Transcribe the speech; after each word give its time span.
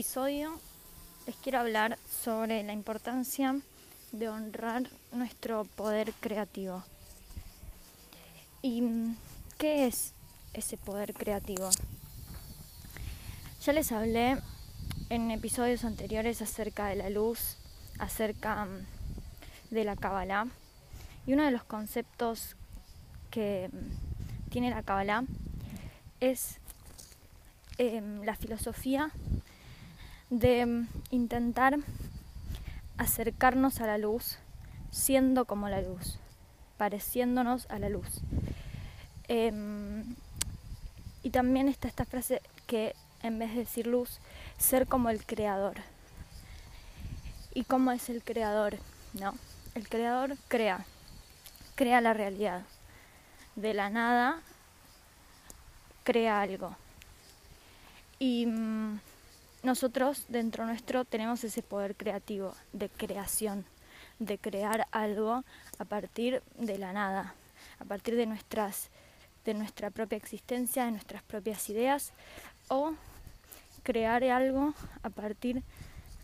episodio 0.00 0.58
les 1.26 1.36
quiero 1.36 1.58
hablar 1.58 1.98
sobre 2.08 2.62
la 2.62 2.72
importancia 2.72 3.60
de 4.12 4.30
honrar 4.30 4.88
nuestro 5.12 5.66
poder 5.76 6.14
creativo. 6.20 6.82
¿Y 8.62 8.82
qué 9.58 9.86
es 9.86 10.14
ese 10.54 10.78
poder 10.78 11.12
creativo? 11.12 11.68
Ya 13.62 13.74
les 13.74 13.92
hablé 13.92 14.38
en 15.10 15.30
episodios 15.30 15.84
anteriores 15.84 16.40
acerca 16.40 16.86
de 16.86 16.96
la 16.96 17.10
luz, 17.10 17.58
acerca 17.98 18.64
mm, 18.64 18.86
de 19.70 19.84
la 19.84 19.96
Kabbalah. 19.96 20.46
Y 21.26 21.34
uno 21.34 21.44
de 21.44 21.50
los 21.50 21.64
conceptos 21.64 22.56
que 23.30 23.68
mm, 23.70 24.48
tiene 24.50 24.70
la 24.70 24.82
Kabbalah 24.82 25.24
es 26.20 26.56
em, 27.76 28.22
la 28.22 28.34
filosofía 28.34 29.12
de 30.30 30.64
mm, 30.64 30.88
intentar 31.10 31.76
acercarnos 32.96 33.80
a 33.80 33.86
la 33.86 33.98
luz 33.98 34.38
siendo 34.90 35.44
como 35.44 35.68
la 35.68 35.80
luz, 35.82 36.18
pareciéndonos 36.76 37.66
a 37.70 37.78
la 37.78 37.88
luz. 37.88 38.20
Em, 39.28 40.16
y 41.22 41.30
también 41.30 41.68
está 41.68 41.88
esta 41.88 42.04
frase 42.04 42.42
que 42.66 42.94
en 43.22 43.38
vez 43.38 43.50
de 43.50 43.60
decir 43.60 43.86
luz, 43.86 44.20
ser 44.58 44.86
como 44.86 45.10
el 45.10 45.24
creador. 45.24 45.76
¿Y 47.54 47.64
cómo 47.64 47.92
es 47.92 48.08
el 48.08 48.22
creador? 48.22 48.78
No, 49.12 49.34
el 49.74 49.88
creador 49.88 50.36
crea, 50.48 50.84
crea 51.74 52.00
la 52.00 52.14
realidad. 52.14 52.62
De 53.56 53.74
la 53.74 53.90
nada 53.90 54.40
crea 56.04 56.40
algo. 56.40 56.76
Y 58.18 58.46
mm, 58.46 59.00
nosotros 59.62 60.26
dentro 60.28 60.66
nuestro 60.66 61.04
tenemos 61.04 61.44
ese 61.44 61.62
poder 61.62 61.94
creativo 61.96 62.54
de 62.72 62.88
creación, 62.88 63.64
de 64.18 64.38
crear 64.38 64.86
algo 64.90 65.44
a 65.78 65.84
partir 65.84 66.42
de 66.58 66.78
la 66.78 66.92
nada, 66.92 67.34
a 67.78 67.84
partir 67.84 68.16
de 68.16 68.26
nuestras 68.26 68.90
de 69.44 69.54
nuestra 69.54 69.90
propia 69.90 70.16
existencia, 70.16 70.84
de 70.84 70.90
nuestras 70.90 71.22
propias 71.22 71.68
ideas 71.70 72.12
o 72.68 72.92
crear 73.82 74.22
algo 74.24 74.74
a 75.02 75.10
partir 75.10 75.62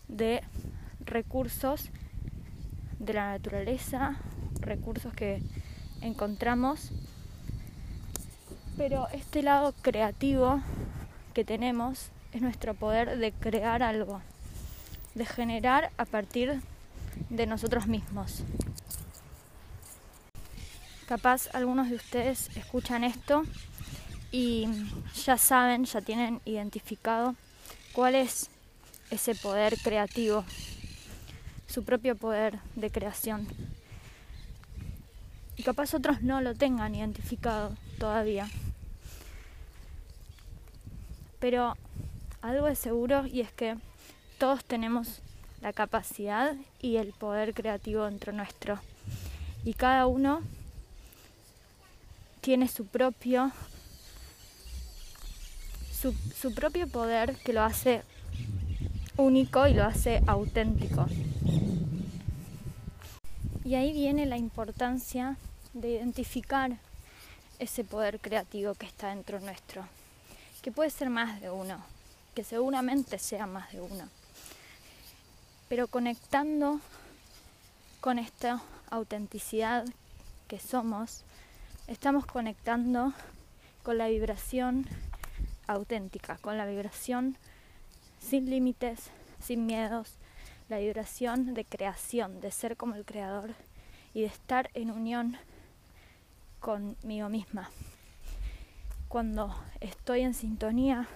de 0.09 0.43
recursos 1.05 1.89
de 2.99 3.15
la 3.15 3.31
naturaleza, 3.31 4.17
recursos 4.61 5.13
que 5.15 5.43
encontramos. 6.03 6.91
Pero 8.77 9.09
este 9.09 9.43
lado 9.43 9.75
creativo 9.81 10.61
que 11.33 11.45
tenemos 11.45 12.11
es 12.37 12.43
nuestro 12.43 12.75
poder 12.75 13.17
de 13.17 13.33
crear 13.33 13.83
algo, 13.83 14.21
de 15.15 15.25
generar 15.25 15.91
a 15.97 16.05
partir 16.05 16.61
de 17.31 17.47
nosotros 17.47 17.87
mismos. 17.87 18.43
Capaz 21.09 21.49
algunos 21.55 21.89
de 21.89 21.97
ustedes 21.97 22.55
escuchan 22.57 23.05
esto 23.05 23.45
y 24.33 24.69
ya 25.25 25.39
saben, 25.39 25.87
ya 25.87 26.03
tienen 26.03 26.43
identificado 26.45 27.37
cuál 27.95 28.15
es 28.15 28.51
ese 29.11 29.35
poder 29.35 29.79
creativo, 29.79 30.45
su 31.67 31.85
propio 31.85 32.17
poder 32.17 32.59
de 32.75 32.91
creación. 32.91 33.49
Y 35.57 35.63
capaz 35.63 35.95
otros 35.95 36.21
no 36.21 36.43
lo 36.43 36.55
tengan 36.55 36.95
identificado 36.95 37.75
todavía. 37.99 38.47
Pero 41.39 41.77
algo 42.43 42.69
es 42.69 42.79
seguro 42.79 43.27
y 43.27 43.41
es 43.41 43.53
que 43.53 43.77
todos 44.39 44.65
tenemos 44.65 45.21
la 45.61 45.73
capacidad 45.73 46.55
y 46.81 46.97
el 46.97 47.13
poder 47.13 47.55
creativo 47.55 48.05
dentro 48.05 48.33
nuestro. 48.33 48.79
Y 49.65 49.75
cada 49.75 50.07
uno 50.07 50.43
tiene 52.41 52.69
su 52.69 52.87
propio 52.87 53.51
su, 55.93 56.13
su, 56.13 56.55
propio 56.55 56.87
poder 56.87 57.37
que 57.37 57.53
lo 57.53 57.63
hace 57.63 58.03
único 59.17 59.67
y 59.67 59.75
lo 59.75 59.85
hace 59.85 60.23
auténtico. 60.27 61.07
Y 63.65 63.75
ahí 63.75 63.93
viene 63.93 64.27
la 64.27 64.37
importancia 64.37 65.37
de 65.73 65.91
identificar 65.91 66.77
ese 67.59 67.83
poder 67.83 68.21
creativo 68.21 68.75
que 68.75 68.87
está 68.87 69.09
dentro 69.09 69.41
nuestro, 69.41 69.87
que 70.63 70.71
puede 70.71 70.91
ser 70.91 71.11
más 71.11 71.41
de 71.41 71.51
uno, 71.51 71.83
que 72.37 72.45
seguramente 72.45 73.19
sea 73.19 73.47
más 73.47 73.73
de 73.73 73.81
uno. 73.81 74.11
Pero 75.71 75.89
conectando 75.89 76.81
con 78.03 78.19
esta 78.19 78.63
autenticidad 78.91 79.87
que 80.47 80.61
somos, 80.61 81.25
estamos 81.87 82.27
conectando 82.27 83.15
con 83.83 83.97
la 83.97 84.09
vibración 84.09 84.87
auténtica, 85.67 86.37
con 86.37 86.59
la 86.59 86.67
vibración 86.67 87.39
sin 88.21 88.51
límites, 88.51 89.11
sin 89.43 89.65
miedos, 89.65 90.17
la 90.69 90.77
vibración 90.77 91.55
de 91.55 91.65
creación, 91.65 92.43
de 92.43 92.51
ser 92.51 92.77
como 92.77 92.97
el 92.97 93.07
creador 93.07 93.55
y 94.13 94.21
de 94.21 94.27
estar 94.27 94.69
en 94.75 94.91
unión 94.91 95.39
conmigo 96.61 97.31
misma. 97.31 97.71
Cuando 99.09 99.57
estoy 99.81 100.21
en 100.21 100.35
sintonía 100.35 101.09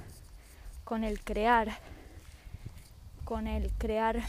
con 0.91 1.05
el 1.05 1.21
crear, 1.21 1.79
con 3.25 3.47
el 3.47 3.71
crear 3.75 4.21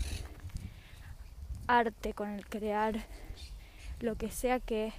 arte, 1.65 2.13
con 2.13 2.29
el 2.29 2.45
crear 2.45 3.03
lo 3.99 4.13
que 4.13 4.29
sea 4.29 4.59
que 4.59 4.93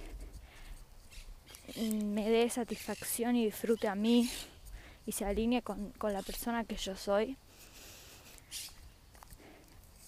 me 1.77 2.29
dé 2.29 2.49
satisfacción 2.49 3.37
y 3.37 3.45
disfrute 3.45 3.87
a 3.87 3.95
mí 3.95 4.29
y 5.05 5.13
se 5.13 5.23
alinee 5.23 5.61
con, 5.61 5.91
con 5.91 6.11
la 6.11 6.21
persona 6.21 6.65
que 6.65 6.75
yo 6.75 6.97
soy, 6.97 7.37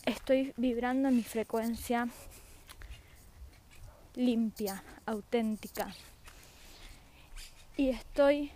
estoy 0.06 0.54
vibrando 0.58 1.08
en 1.08 1.16
mi 1.16 1.24
frecuencia 1.24 2.10
limpia, 4.16 4.84
auténtica. 5.06 5.96
Y 7.78 7.92
estoy 7.92 8.52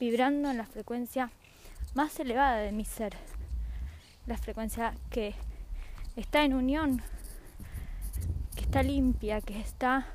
vibrando 0.00 0.50
en 0.50 0.56
la 0.56 0.66
frecuencia 0.66 1.30
más 1.94 2.18
elevada 2.20 2.56
de 2.58 2.72
mi 2.72 2.84
ser, 2.84 3.14
la 4.26 4.38
frecuencia 4.38 4.94
que 5.10 5.34
está 6.16 6.44
en 6.44 6.54
unión, 6.54 7.02
que 8.54 8.62
está 8.62 8.82
limpia, 8.82 9.40
que 9.40 9.60
está 9.60 10.06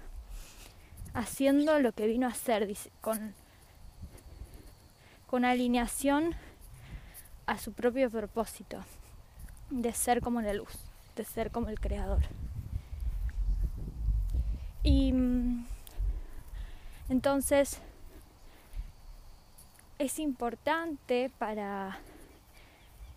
haciendo 1.14 1.80
lo 1.80 1.92
que 1.92 2.08
vino 2.08 2.28
a 2.28 2.32
hacer 2.32 2.68
con, 3.02 3.34
con 5.28 5.46
alineación 5.46 6.36
a 7.46 7.58
su 7.58 7.74
propio 7.74 8.10
propósito 8.10 8.84
de 9.70 9.94
ser 9.94 10.22
como 10.22 10.42
la 10.42 10.54
luz, 10.54 10.80
de 11.16 11.26
ser 11.26 11.52
como 11.52 11.70
el 11.70 11.80
creador. 11.80 12.24
Y 14.84 15.12
mm, 15.12 15.66
entonces 17.10 17.82
es 20.00 20.20
importante 20.20 21.32
para, 21.38 21.98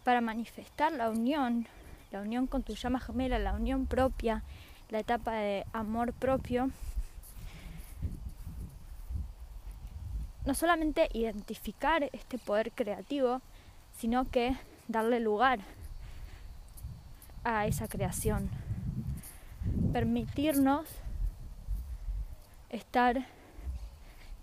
para 0.04 0.20
manifestar 0.20 0.92
la 0.92 1.10
unión, 1.10 1.66
la 2.10 2.20
unión 2.20 2.46
con 2.46 2.62
tu 2.62 2.74
llama 2.74 3.00
gemela, 3.00 3.38
la 3.38 3.52
unión 3.52 3.86
propia, 3.86 4.42
la 4.88 5.00
etapa 5.00 5.32
de 5.32 5.66
amor 5.72 6.12
propio, 6.12 6.70
no 10.46 10.54
solamente 10.54 11.08
identificar 11.12 12.08
este 12.12 12.38
poder 12.38 12.72
creativo, 12.72 13.42
sino 13.98 14.30
que 14.30 14.56
darle 14.88 15.20
lugar 15.20 15.60
a 17.44 17.66
esa 17.66 17.88
creación, 17.88 18.50
permitirnos 19.92 20.88
estar 22.70 23.26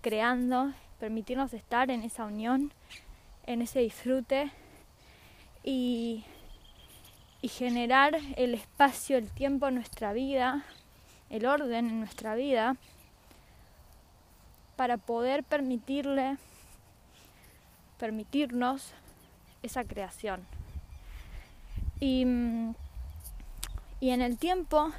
creando 0.00 0.72
permitirnos 0.98 1.54
estar 1.54 1.90
en 1.90 2.02
esa 2.02 2.24
unión, 2.24 2.72
en 3.46 3.62
ese 3.62 3.80
disfrute 3.80 4.50
y, 5.62 6.24
generar 7.42 8.18
el 8.36 8.52
espacio, 8.54 9.16
el 9.16 9.30
tiempo 9.30 9.68
en 9.68 9.76
nuestra 9.76 10.12
vida, 10.12 10.64
el 11.30 11.46
orden 11.46 11.88
en 11.88 12.00
nuestra 12.00 12.34
vida, 12.34 12.76
para 14.76 14.98
poder 14.98 15.44
permitirle, 15.44 16.36
permitirnos 17.98 18.92
esa 19.62 19.84
creación. 19.84 20.44
Y, 22.00 22.26
y 24.00 24.10
en 24.10 24.20
el 24.20 24.36
tiempo, 24.36 24.92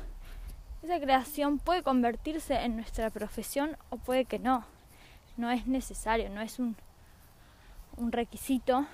esa 0.81 0.99
creación 0.99 1.59
puede 1.59 1.83
convertirse 1.83 2.55
en 2.63 2.77
nuestra 2.77 3.09
profesión 3.09 3.77
o 3.89 3.97
puede 3.97 4.25
que 4.25 4.39
no 4.39 4.65
no 5.39 5.49
es 5.49 5.67
necesario, 5.67 6.29
no 6.29 6.41
es 6.41 6.59
un, 6.59 6.75
un 7.95 8.11
requisito, 8.11 8.85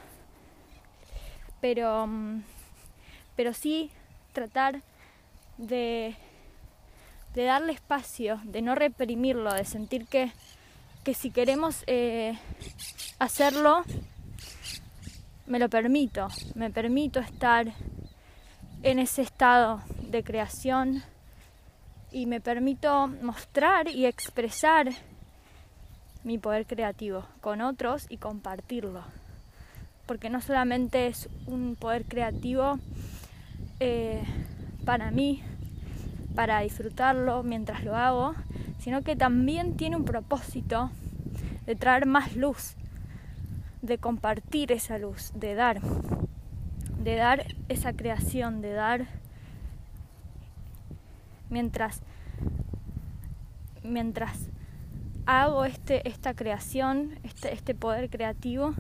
pero, 1.60 2.06
mm, 2.06 2.44
pero 3.36 3.52
sí 3.54 3.90
tratar 4.32 4.82
de, 5.58 6.16
de 7.34 7.44
darle 7.46 7.74
espacio, 7.74 8.40
de 8.44 8.62
no 8.62 8.76
reprimirlo, 8.76 9.52
de 9.52 9.66
sentir 9.66 10.06
que, 10.06 10.32
que 11.04 11.16
si 11.16 11.32
queremos 11.32 11.84
eh, 11.88 12.38
hacerlo, 13.18 13.84
me 15.48 15.58
lo 15.58 15.68
permito, 15.68 16.28
me 16.54 16.70
permito 16.70 17.20
estar 17.20 17.74
en 18.84 19.00
ese 19.00 19.24
estado 19.24 19.82
de 20.02 20.24
creación 20.24 21.02
y 22.12 22.28
me 22.28 22.40
permito 22.40 23.08
mostrar 23.08 23.88
y 23.88 24.06
expresar 24.06 24.92
mi 26.26 26.40
poder 26.40 26.66
creativo 26.66 27.24
con 27.40 27.62
otros 27.62 28.08
y 28.10 28.18
compartirlo. 28.18 29.04
Porque 30.06 30.30
no 30.30 30.42
solamente 30.42 31.08
es 31.08 31.30
un 31.46 31.78
poder 31.80 32.04
creativo 32.04 32.80
eh, 33.80 34.24
para 34.84 35.12
mí, 35.12 35.42
para 36.36 36.60
disfrutarlo 36.60 37.44
mientras 37.44 37.84
lo 37.84 37.96
hago, 37.96 38.36
sino 38.80 39.04
que 39.04 39.16
también 39.16 39.78
tiene 39.78 39.96
un 39.96 40.04
propósito 40.04 40.92
de 41.66 41.76
traer 41.76 42.08
más 42.08 42.36
luz, 42.36 42.76
de 43.82 44.00
compartir 44.00 44.72
esa 44.72 44.98
luz, 44.98 45.32
de 45.36 45.56
dar, 45.56 45.80
de 47.04 47.16
dar 47.16 47.46
esa 47.70 47.94
creación, 47.94 48.62
de 48.62 48.74
dar 48.74 49.06
mientras 51.50 52.02
mientras 53.84 54.50
hago 55.26 55.66
este, 55.66 56.08
esta 56.08 56.34
creación, 56.34 57.20
este, 57.24 57.54
este 57.54 57.76
poder 57.76 58.10
creativo, 58.10 58.74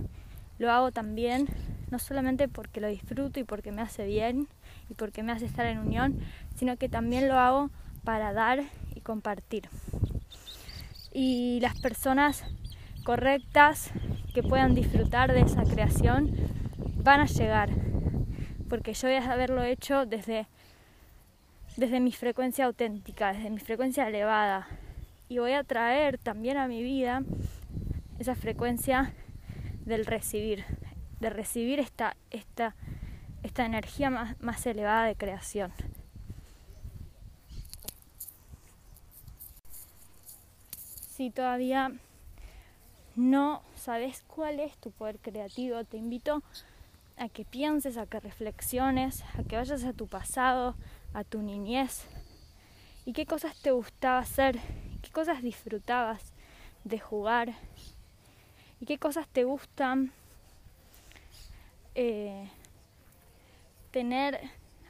lo 0.57 0.71
hago 0.71 0.91
también, 0.91 1.47
no 1.91 1.99
solamente 1.99 2.47
porque 2.47 2.81
lo 2.81 2.87
disfruto 2.87 3.39
y 3.39 3.43
porque 3.43 3.71
me 3.71 3.81
hace 3.81 4.05
bien 4.05 4.47
y 4.89 4.93
porque 4.93 5.23
me 5.23 5.31
hace 5.31 5.45
estar 5.45 5.65
en 5.65 5.79
unión, 5.79 6.19
sino 6.55 6.77
que 6.77 6.89
también 6.89 7.27
lo 7.27 7.37
hago 7.37 7.69
para 8.03 8.33
dar 8.33 8.63
y 8.93 9.01
compartir. 9.01 9.67
Y 11.11 11.59
las 11.61 11.79
personas 11.79 12.43
correctas 13.03 13.91
que 14.33 14.43
puedan 14.43 14.75
disfrutar 14.75 15.33
de 15.33 15.41
esa 15.41 15.63
creación 15.63 16.31
van 16.97 17.21
a 17.21 17.25
llegar, 17.25 17.69
porque 18.69 18.93
yo 18.93 19.07
voy 19.07 19.17
a 19.17 19.31
haberlo 19.31 19.63
hecho 19.63 20.05
desde, 20.05 20.47
desde 21.77 21.99
mi 21.99 22.11
frecuencia 22.11 22.65
auténtica, 22.65 23.33
desde 23.33 23.49
mi 23.49 23.59
frecuencia 23.59 24.07
elevada, 24.07 24.67
y 25.27 25.39
voy 25.39 25.53
a 25.53 25.63
traer 25.63 26.17
también 26.17 26.57
a 26.57 26.67
mi 26.67 26.83
vida 26.83 27.23
esa 28.19 28.35
frecuencia 28.35 29.13
del 29.85 30.05
recibir, 30.05 30.65
de 31.19 31.29
recibir 31.29 31.79
esta, 31.79 32.15
esta, 32.31 32.75
esta 33.43 33.65
energía 33.65 34.09
más, 34.09 34.39
más 34.41 34.65
elevada 34.65 35.05
de 35.05 35.15
creación. 35.15 35.71
Si 41.15 41.29
todavía 41.29 41.93
no 43.15 43.61
sabes 43.75 44.23
cuál 44.27 44.59
es 44.59 44.77
tu 44.77 44.91
poder 44.91 45.17
creativo, 45.19 45.83
te 45.85 45.97
invito 45.97 46.43
a 47.17 47.29
que 47.29 47.45
pienses, 47.45 47.97
a 47.97 48.05
que 48.05 48.19
reflexiones, 48.19 49.23
a 49.37 49.43
que 49.43 49.55
vayas 49.55 49.85
a 49.85 49.93
tu 49.93 50.07
pasado, 50.07 50.75
a 51.13 51.23
tu 51.23 51.41
niñez 51.41 52.05
y 53.05 53.13
qué 53.13 53.25
cosas 53.25 53.55
te 53.61 53.71
gustaba 53.71 54.19
hacer, 54.19 54.59
cosas 55.15 55.41
disfrutabas 55.41 56.33
de 56.83 56.99
jugar 56.99 57.53
y 58.81 58.85
qué 58.85 58.97
cosas 58.97 59.29
te 59.29 59.45
gustan 59.45 60.11
eh, 61.95 62.49
tener, 63.91 64.41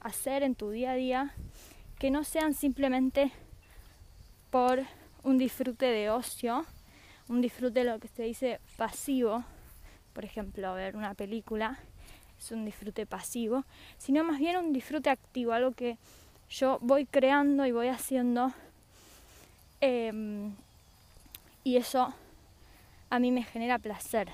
hacer 0.02 0.42
en 0.42 0.56
tu 0.56 0.72
día 0.72 0.94
a 0.94 0.96
día 0.96 1.36
que 2.00 2.10
no 2.10 2.24
sean 2.24 2.56
simplemente 2.56 3.32
por 4.50 4.82
un 5.22 5.38
disfrute 5.38 5.86
de 5.86 6.10
ocio, 6.10 6.66
un 7.30 7.42
disfrute 7.42 7.82
de 7.82 7.92
lo 7.92 8.00
que 8.00 8.08
se 8.08 8.24
dice 8.24 8.60
pasivo, 8.78 9.44
por 10.14 10.26
ejemplo, 10.26 10.74
ver 10.74 10.96
una 10.96 11.14
película 11.14 11.78
es 12.40 12.52
un 12.52 12.66
disfrute 12.66 13.06
pasivo, 13.06 13.64
sino 14.00 14.24
más 14.24 14.40
bien 14.40 14.58
un 14.58 14.74
disfrute 14.74 15.12
activo, 15.12 15.54
algo 15.54 15.74
que 15.74 16.00
yo 16.50 16.80
voy 16.82 17.06
creando 17.06 17.68
y 17.68 17.72
voy 17.72 17.90
haciendo 17.90 18.54
em, 19.86 20.56
y 21.64 21.78
eso 21.78 22.12
a 23.12 23.20
mí 23.20 23.32
me 23.32 23.44
genera 23.44 23.78
placer, 23.78 24.30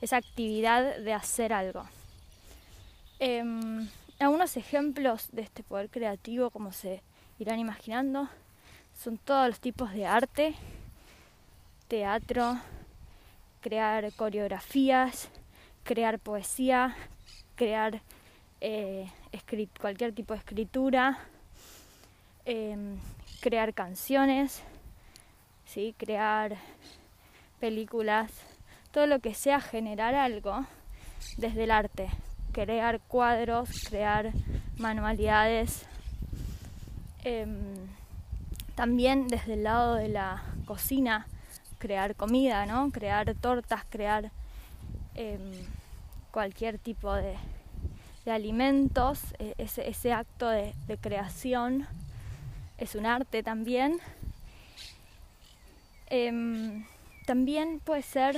esa 0.00 0.16
actividad 0.16 0.96
de 0.98 1.12
hacer 1.12 1.52
algo. 1.52 1.84
Em, 3.18 3.86
algunos 4.18 4.56
ejemplos 4.56 5.28
de 5.32 5.42
este 5.42 5.62
poder 5.62 5.90
creativo, 5.90 6.48
como 6.48 6.72
se 6.72 7.02
irán 7.38 7.58
imaginando, 7.58 8.28
son 8.94 9.18
todos 9.18 9.48
los 9.48 9.60
tipos 9.60 9.92
de 9.92 10.06
arte 10.06 10.54
teatro, 11.88 12.56
crear 13.60 14.10
coreografías, 14.14 15.28
crear 15.82 16.18
poesía, 16.18 16.96
crear 17.54 18.00
eh, 18.62 19.10
cualquier 19.78 20.14
tipo 20.14 20.32
de 20.32 20.38
escritura, 20.38 21.18
em, 22.44 22.96
crear 23.40 23.74
canciones, 23.74 24.62
¿sí? 25.64 25.94
crear 25.98 26.56
películas, 27.58 28.30
todo 28.92 29.06
lo 29.06 29.20
que 29.20 29.34
sea 29.34 29.60
generar 29.60 30.14
algo 30.14 30.66
desde 31.36 31.64
el 31.64 31.70
arte, 31.70 32.08
crear 32.52 33.00
cuadros, 33.00 33.70
crear 33.88 34.32
manualidades. 34.78 35.86
Em, 37.22 37.58
también 38.74 39.28
desde 39.28 39.54
el 39.54 39.64
lado 39.64 39.94
de 39.94 40.08
la 40.08 40.42
cocina, 40.64 41.26
crear 41.78 42.14
comida, 42.14 42.64
¿no? 42.66 42.90
Crear 42.90 43.34
tortas, 43.34 43.84
crear 43.90 44.30
em, 45.14 45.52
cualquier 46.30 46.78
tipo 46.78 47.12
de, 47.12 47.36
alimentos. 48.26 49.20
E, 49.38 49.54
ese, 49.58 50.12
acto 50.12 50.48
de, 50.48 50.72
creación 51.00 51.86
es 52.80 52.94
un 52.96 53.06
arte 53.06 53.42
también. 53.42 54.00
Em, 56.06 56.84
también 57.26 57.80
puede 57.80 58.02
ser 58.02 58.36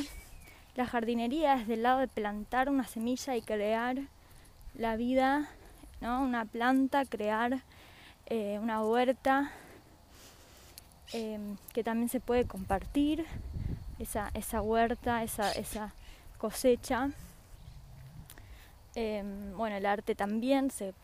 la 0.74 0.86
jardinería 0.86 1.56
desde 1.56 1.74
el 1.74 1.82
lado 1.82 2.00
de 2.00 2.08
plantar 2.08 2.68
una 2.68 2.86
semilla 2.86 3.36
y 3.36 3.42
crear 3.42 3.96
la 4.74 4.96
vida, 4.96 5.48
¿no? 6.00 6.22
Una 6.22 6.44
planta, 6.44 7.06
crear 7.06 7.62
eh, 8.26 8.58
una 8.60 8.82
huerta, 8.82 9.52
Em, 11.12 11.58
que 11.74 11.84
también 11.84 12.08
se 12.08 12.20
puede 12.20 12.46
compartir 12.46 13.26
esa, 13.98 14.30
esa 14.32 14.62
huerta, 14.62 15.22
esa, 15.22 15.52
esa 15.52 15.92
cosecha. 16.38 17.10
Em, 18.94 19.54
bueno, 19.54 19.76
el 19.76 19.84
arte 19.84 20.14
también 20.14 20.70
se, 20.70 20.94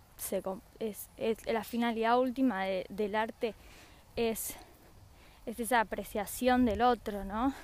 la 1.46 1.64
finalidad 1.64 2.18
última 2.18 2.64
del 2.64 3.14
arte 3.14 3.54
es, 4.16 4.56
es, 5.46 5.60
esa 5.60 5.80
apreciación 5.80 6.64
del 6.64 6.82
otro, 6.82 7.24
¿no? 7.24 7.54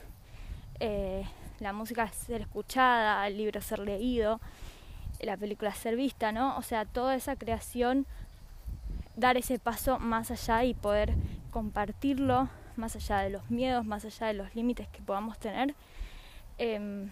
Eh, 0.80 1.24
la 1.60 1.72
música 1.72 2.08
ser 2.08 2.42
escuchada, 2.42 3.26
el 3.26 3.36
libro 3.36 3.60
ser 3.60 3.78
leído, 3.80 4.40
la 5.20 5.36
película 5.36 5.72
ser 5.74 5.96
vista, 5.96 6.32
¿no? 6.32 6.56
O 6.56 6.62
sea, 6.62 6.84
toda 6.84 7.14
esa 7.14 7.36
creación, 7.36 8.06
dar 9.16 9.36
ese 9.36 9.58
paso 9.58 9.98
más 9.98 10.30
allá 10.30 10.64
y 10.64 10.74
poder 10.74 11.14
compartirlo 11.50 12.48
más 12.76 12.96
allá 12.96 13.20
de 13.20 13.30
los 13.30 13.50
miedos, 13.50 13.84
más 13.84 14.04
allá 14.04 14.26
de 14.26 14.34
los 14.34 14.54
límites 14.54 14.88
que 14.88 15.00
podamos 15.00 15.38
tener. 15.38 15.74
Em, 16.58 17.10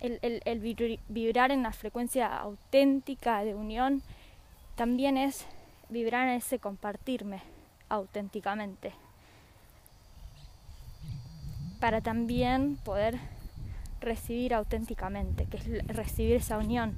el, 0.00 0.98
vibrar 1.08 1.50
en 1.50 1.62
la 1.62 1.72
frecuencia 1.72 2.34
auténtica 2.36 3.44
de 3.44 3.54
unión 3.54 4.02
también 4.80 5.18
es 5.18 5.44
vibrar 5.90 6.26
en 6.26 6.36
ese 6.36 6.58
compartirme 6.58 7.42
auténticamente. 7.90 8.94
Para 11.80 12.00
también 12.00 12.78
poder 12.82 13.18
recibir 14.00 14.54
auténticamente, 14.54 15.44
que 15.44 15.58
es 15.58 15.86
recibir 15.86 16.36
esa 16.36 16.56
unión 16.56 16.94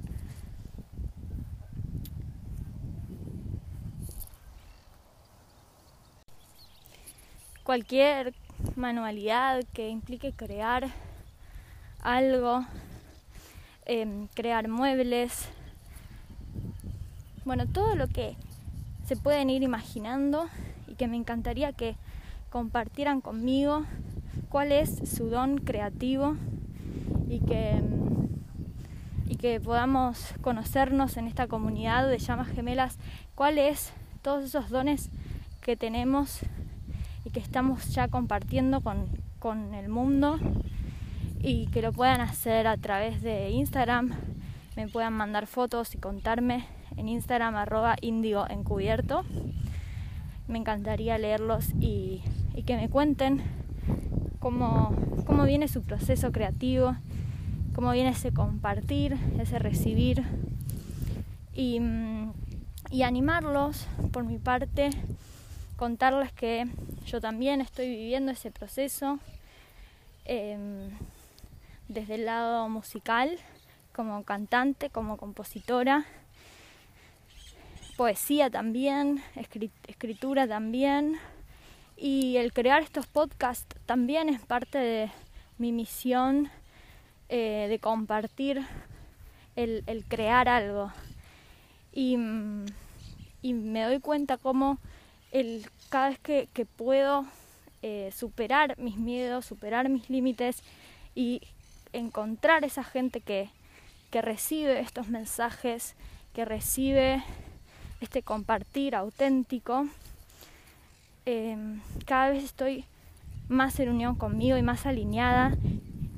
cualquier 7.65 8.33
manualidad 8.77 9.61
que 9.73 9.89
implique 9.89 10.31
crear 10.31 10.87
algo, 11.99 12.65
em, 13.83 14.27
crear 14.27 14.69
muebles, 14.69 15.49
bueno, 17.45 17.67
todo 17.67 17.95
lo 17.95 18.07
que 18.07 18.35
se 19.05 19.15
pueden 19.15 19.49
ir 19.49 19.63
imaginando 19.63 20.47
y 20.87 20.95
que 20.95 21.07
me 21.07 21.17
encantaría 21.17 21.73
que 21.73 21.95
compartieran 22.49 23.21
conmigo 23.21 23.83
cuál 24.49 24.71
es 24.71 25.09
su 25.09 25.29
don 25.29 25.57
creativo 25.57 26.35
y 27.27 27.39
que, 27.39 27.81
que 29.39 29.59
podamos 29.59 30.33
conocernos 30.41 31.17
en 31.17 31.27
esta 31.27 31.47
comunidad 31.47 32.07
de 32.07 32.17
llamas 32.17 32.47
gemelas, 32.47 32.97
cuáles 33.35 33.91
todos 34.21 34.45
esos 34.45 34.69
dones 34.69 35.09
que 35.59 35.75
tenemos 35.75 36.39
y 37.25 37.29
que 37.31 37.39
estamos 37.39 37.93
ya 37.93 38.07
compartiendo 38.07 38.81
con, 38.81 39.07
con 39.39 39.73
el 39.73 39.89
mundo 39.89 40.39
y 41.41 41.67
que 41.67 41.81
lo 41.81 41.91
puedan 41.91 42.21
hacer 42.21 42.67
a 42.67 42.77
través 42.77 43.21
de 43.21 43.49
Instagram, 43.49 44.11
me 44.77 44.87
puedan 44.87 45.13
mandar 45.13 45.45
fotos 45.45 45.93
y 45.93 45.97
contarme 45.97 46.65
en 46.97 47.07
Instagram 47.07 47.55
arroba 47.55 47.95
encubierto. 48.01 49.23
Me 50.47 50.57
encantaría 50.57 51.17
leerlos 51.17 51.69
y, 51.79 52.21
que 52.65 52.75
me 52.75 52.89
cuenten 52.89 53.41
cómo, 54.39 54.95
cómo 55.25 55.43
viene 55.43 55.67
su 55.67 55.81
proceso 55.81 56.31
creativo, 56.31 56.95
cómo 57.73 57.91
viene 57.91 58.09
ese 58.09 58.31
compartir, 58.31 59.17
ese 59.39 59.59
recibir 59.59 60.23
y, 61.53 61.79
y 62.91 63.03
animarlos 63.03 63.87
por 64.11 64.23
mi 64.23 64.37
parte, 64.37 64.89
contarles 65.77 66.31
que 66.31 66.67
yo 67.05 67.19
también 67.19 67.61
estoy 67.61 67.89
viviendo 67.89 68.31
ese 68.31 68.51
proceso 68.51 69.19
eh, 70.25 70.89
desde 71.87 72.15
el 72.15 72.25
lado 72.25 72.69
musical, 72.69 73.37
como 73.93 74.23
cantante, 74.23 74.89
como 74.89 75.17
compositora, 75.17 76.05
poesía 77.95 78.49
también, 78.49 79.23
escritura 79.87 80.47
también, 80.47 81.17
y 81.95 82.37
el 82.37 82.51
crear 82.53 82.81
estos 82.81 83.07
podcasts 83.07 83.75
también 83.85 84.29
es 84.29 84.41
parte 84.41 84.77
de 84.77 85.11
mi 85.57 85.71
misión 85.71 86.49
eh, 87.29 87.67
de 87.69 87.79
compartir 87.79 88.61
el, 89.55 90.05
crear 90.07 90.49
algo. 90.49 90.91
Y, 91.91 92.17
y, 93.41 93.53
me 93.53 93.83
doy 93.83 93.99
cuenta 93.99 94.37
como 94.37 94.79
el, 95.31 95.65
cada 95.89 96.09
vez 96.09 96.19
que, 96.19 96.49
que 96.53 96.65
puedo 96.65 97.25
eh, 97.83 98.11
superar 98.15 98.77
mis 98.79 98.97
miedos, 98.97 99.45
superar 99.45 99.89
mis 99.89 100.09
límites 100.09 100.63
y 101.15 101.41
encontrar 101.91 102.63
esa 102.63 102.83
gente 102.83 103.21
que, 103.21 103.49
que 104.09 104.21
recibe 104.21 104.79
estos 104.79 105.09
mensajes, 105.09 105.95
que 106.33 106.45
recibe 106.45 107.23
este 108.03 108.21
compartir 108.21 108.95
auténtico, 108.95 109.87
eh, 111.25 111.57
cada 112.05 112.29
vez 112.31 112.43
estoy 112.43 112.85
más 113.47 113.79
en 113.79 113.89
unión 113.89 114.15
conmigo 114.15 114.57
y 114.57 114.61
más 114.61 114.85
alineada 114.85 115.55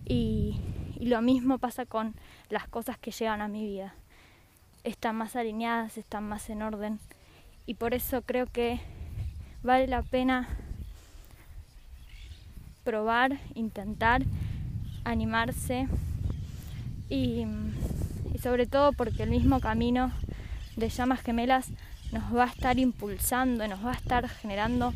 y, 0.06 0.60
lo 1.00 1.22
mismo 1.22 1.60
pasa 1.60 1.86
con 1.86 2.16
las 2.50 2.68
cosas 2.68 2.98
que 2.98 3.12
llegan 3.12 3.42
a 3.42 3.48
mi 3.48 3.64
vida. 3.64 3.94
Están 4.84 5.16
más 5.18 5.36
alineadas, 5.36 5.98
están 5.98 6.28
más 6.28 6.50
en 6.50 6.64
orden 6.64 7.00
y 7.68 7.76
por 7.76 7.94
eso 7.94 8.24
creo 8.24 8.48
que 8.48 8.80
vale 9.62 9.86
la 9.86 10.02
pena 10.02 10.48
probar, 12.84 13.38
intentar, 13.54 14.24
animarse 15.04 15.88
y 17.10 17.46
sobre 18.42 18.66
todo 18.66 18.94
porque 18.94 19.24
el 19.24 19.30
mismo 19.30 19.60
camino 19.60 20.12
de 20.76 20.90
llamas 20.90 21.22
gemelas 21.22 21.68
nos 22.12 22.36
va 22.36 22.46
a 22.46 22.48
estar 22.48 22.78
impulsando, 22.80 23.68
nos 23.68 23.84
va 23.84 23.92
a 23.92 23.96
estar 23.96 24.28
generando 24.30 24.94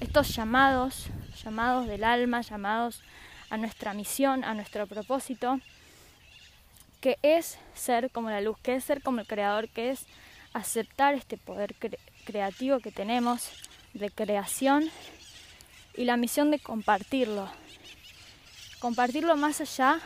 estos 0.00 0.34
llamados, 0.34 1.06
llamados 1.42 1.86
del 1.86 2.04
alma, 2.04 2.40
llamados 2.40 3.02
a 3.50 3.56
nuestra 3.56 3.94
misión, 3.94 4.44
a 4.44 4.54
nuestro 4.54 4.86
propósito, 4.86 5.60
que 7.00 7.18
es 7.22 7.58
ser 7.74 8.10
como 8.10 8.30
la 8.30 8.40
luz, 8.40 8.56
que 8.62 8.74
es 8.76 8.84
ser 8.84 9.02
como 9.02 9.20
el 9.20 9.26
creador, 9.26 9.68
que 9.68 9.90
es 9.90 10.06
aceptar 10.52 11.14
este 11.14 11.36
poder 11.36 11.74
cre 11.74 11.98
creativo 12.24 12.78
que 12.78 12.92
tenemos 12.92 13.50
de 13.94 14.08
creación 14.08 14.88
y 15.96 16.04
la 16.04 16.16
misión 16.16 16.52
de 16.52 16.60
compartirlo. 16.60 17.50
Compartirlo 18.78 19.36
más 19.36 19.60
allá 19.60 19.98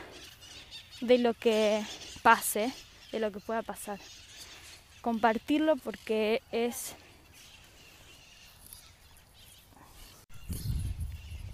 de 1.02 1.18
lo 1.18 1.34
que 1.34 1.84
pase, 2.22 2.72
de 3.12 3.20
lo 3.20 3.30
que 3.32 3.40
pueda 3.40 3.62
pasar. 3.62 3.98
Compartirlo 5.06 5.76
porque 5.76 6.42
es 6.50 6.96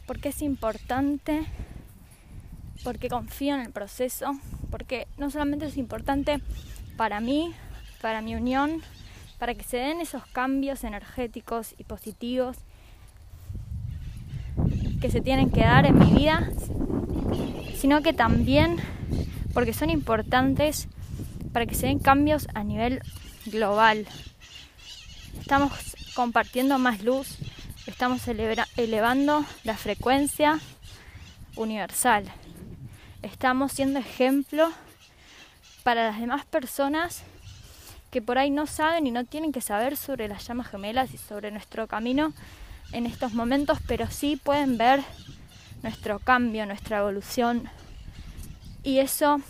porque 0.07 0.31
es 0.31 0.41
importante, 0.41 1.45
porque 2.83 3.11
confío 3.11 3.55
en 3.55 3.61
el 3.61 3.71
proceso, 3.71 4.33
porque 4.71 5.07
no 5.19 5.31
solamente 5.31 5.67
es 5.67 5.77
importante 5.77 6.41
para 6.97 7.21
mí, 7.21 7.53
para 8.01 8.23
mi 8.23 8.35
unión, 8.35 8.81
para 9.39 9.53
que 9.53 9.65
se 9.65 9.77
den 9.77 10.01
esos 10.01 10.25
cambios 10.29 10.83
energéticos 10.83 11.75
y 11.77 11.85
positivos 11.85 12.57
que 15.03 15.11
se 15.11 15.21
tienen 15.21 15.51
que 15.51 15.61
dar 15.61 15.85
en 15.85 15.99
mi 15.99 16.11
vida, 16.11 16.49
sino 17.77 18.01
que 18.01 18.15
también 18.15 18.79
porque 19.53 19.75
son 19.75 19.91
importantes 19.91 20.89
para 21.53 21.67
que 21.67 21.75
se 21.75 21.89
den 21.89 21.99
cambios 21.99 22.49
a 22.55 22.65
nivel 22.65 23.03
global. 23.47 24.07
Estamos 25.41 25.73
compartiendo 26.15 26.79
más 26.79 27.03
luz, 27.03 27.39
estamos 27.87 28.27
elevando 28.29 29.45
la 29.65 29.77
frecuencia 29.77 30.61
universal. 31.57 32.25
Estamos 33.23 33.73
siendo 33.73 33.99
ejemplo 33.99 34.71
para 35.83 36.09
las 36.09 36.21
demás 36.21 36.45
personas 36.45 37.23
que 38.11 38.21
por 38.21 38.39
ahí 38.39 38.51
no 38.51 38.67
saben 38.67 39.07
y 39.07 39.11
no 39.11 39.25
tienen 39.25 39.53
que 39.53 39.61
saber 39.61 39.97
sobre 39.97 40.29
las 40.29 40.47
llamas 40.47 40.69
gemelas 40.69 41.15
y 41.15 41.19
sobre 41.19 41.51
nuestro 41.51 41.87
camino 41.87 42.33
en 42.93 43.07
estos 43.07 43.33
momentos, 43.33 43.79
pero 43.87 44.11
sí 44.11 44.37
pueden 44.37 44.77
ver 44.77 45.03
nuestro 45.83 46.19
cambio, 46.19 46.67
nuestra 46.67 46.99
evolución. 46.99 47.69
Y 48.83 48.99
eso 48.99 49.41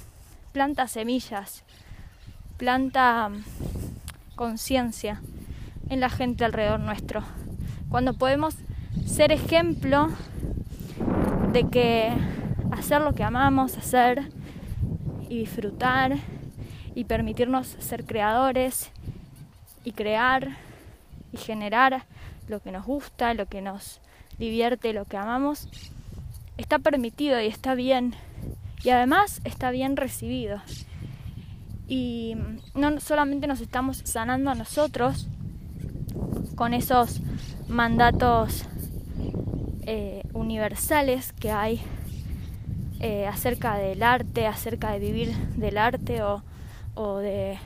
planta 0.53 0.87
semillas, 0.87 1.65
planta 2.63 3.29
mm, 3.29 3.43
conciencia 4.37 5.21
en 5.91 5.99
la 5.99 6.09
gente 6.09 6.45
alrededor 6.45 6.79
nuestro. 6.79 7.25
Cuando 7.89 8.15
podemos 8.15 8.55
ser 9.05 9.33
ejemplo 9.33 10.11
de 11.53 11.69
que 11.69 12.13
hacer 12.71 13.01
lo 13.01 13.15
que 13.15 13.25
amamos 13.25 13.77
hacer 13.77 14.23
y 15.29 15.41
disfrutar 15.41 16.19
y 16.95 17.03
permitirnos 17.03 17.67
ser 17.81 18.05
creadores 18.05 18.93
y 19.83 19.91
crear 19.91 20.51
y 21.33 21.39
generar 21.39 22.05
lo 22.47 22.61
que 22.61 22.71
nos 22.71 22.87
gusta, 22.87 23.35
lo 23.35 23.47
que 23.47 23.61
nos 23.61 24.01
divierte, 24.39 24.93
lo 24.93 25.05
que 25.05 25.17
amamos, 25.17 25.67
está 26.59 26.79
permitido 26.79 27.41
y 27.41 27.49
está 27.49 27.75
bien. 27.75 28.15
Y 28.85 28.91
además 28.91 29.41
está 29.43 29.73
bien 29.73 29.97
recibido. 29.97 30.63
Y 31.95 32.39
no 32.75 32.99
solamente 33.01 33.47
nos 33.47 33.61
estamos 33.61 33.99
sanando 34.05 34.51
a 34.51 34.55
nosotros 34.55 35.29
con 36.55 36.73
esos 36.73 37.21
mandatos 37.69 38.65
eh, 39.83 40.23
universales 40.33 41.35
que 41.35 41.51
hay 41.51 41.83
eh, 43.01 43.27
acerca 43.27 43.75
del 43.75 44.03
arte, 44.03 44.47
acerca 44.47 44.93
de 44.93 45.01
vivir 45.01 45.37
del 45.59 45.77
arte 45.77 46.23
o, 46.23 46.43
o, 46.95 47.19
de, 47.19 47.59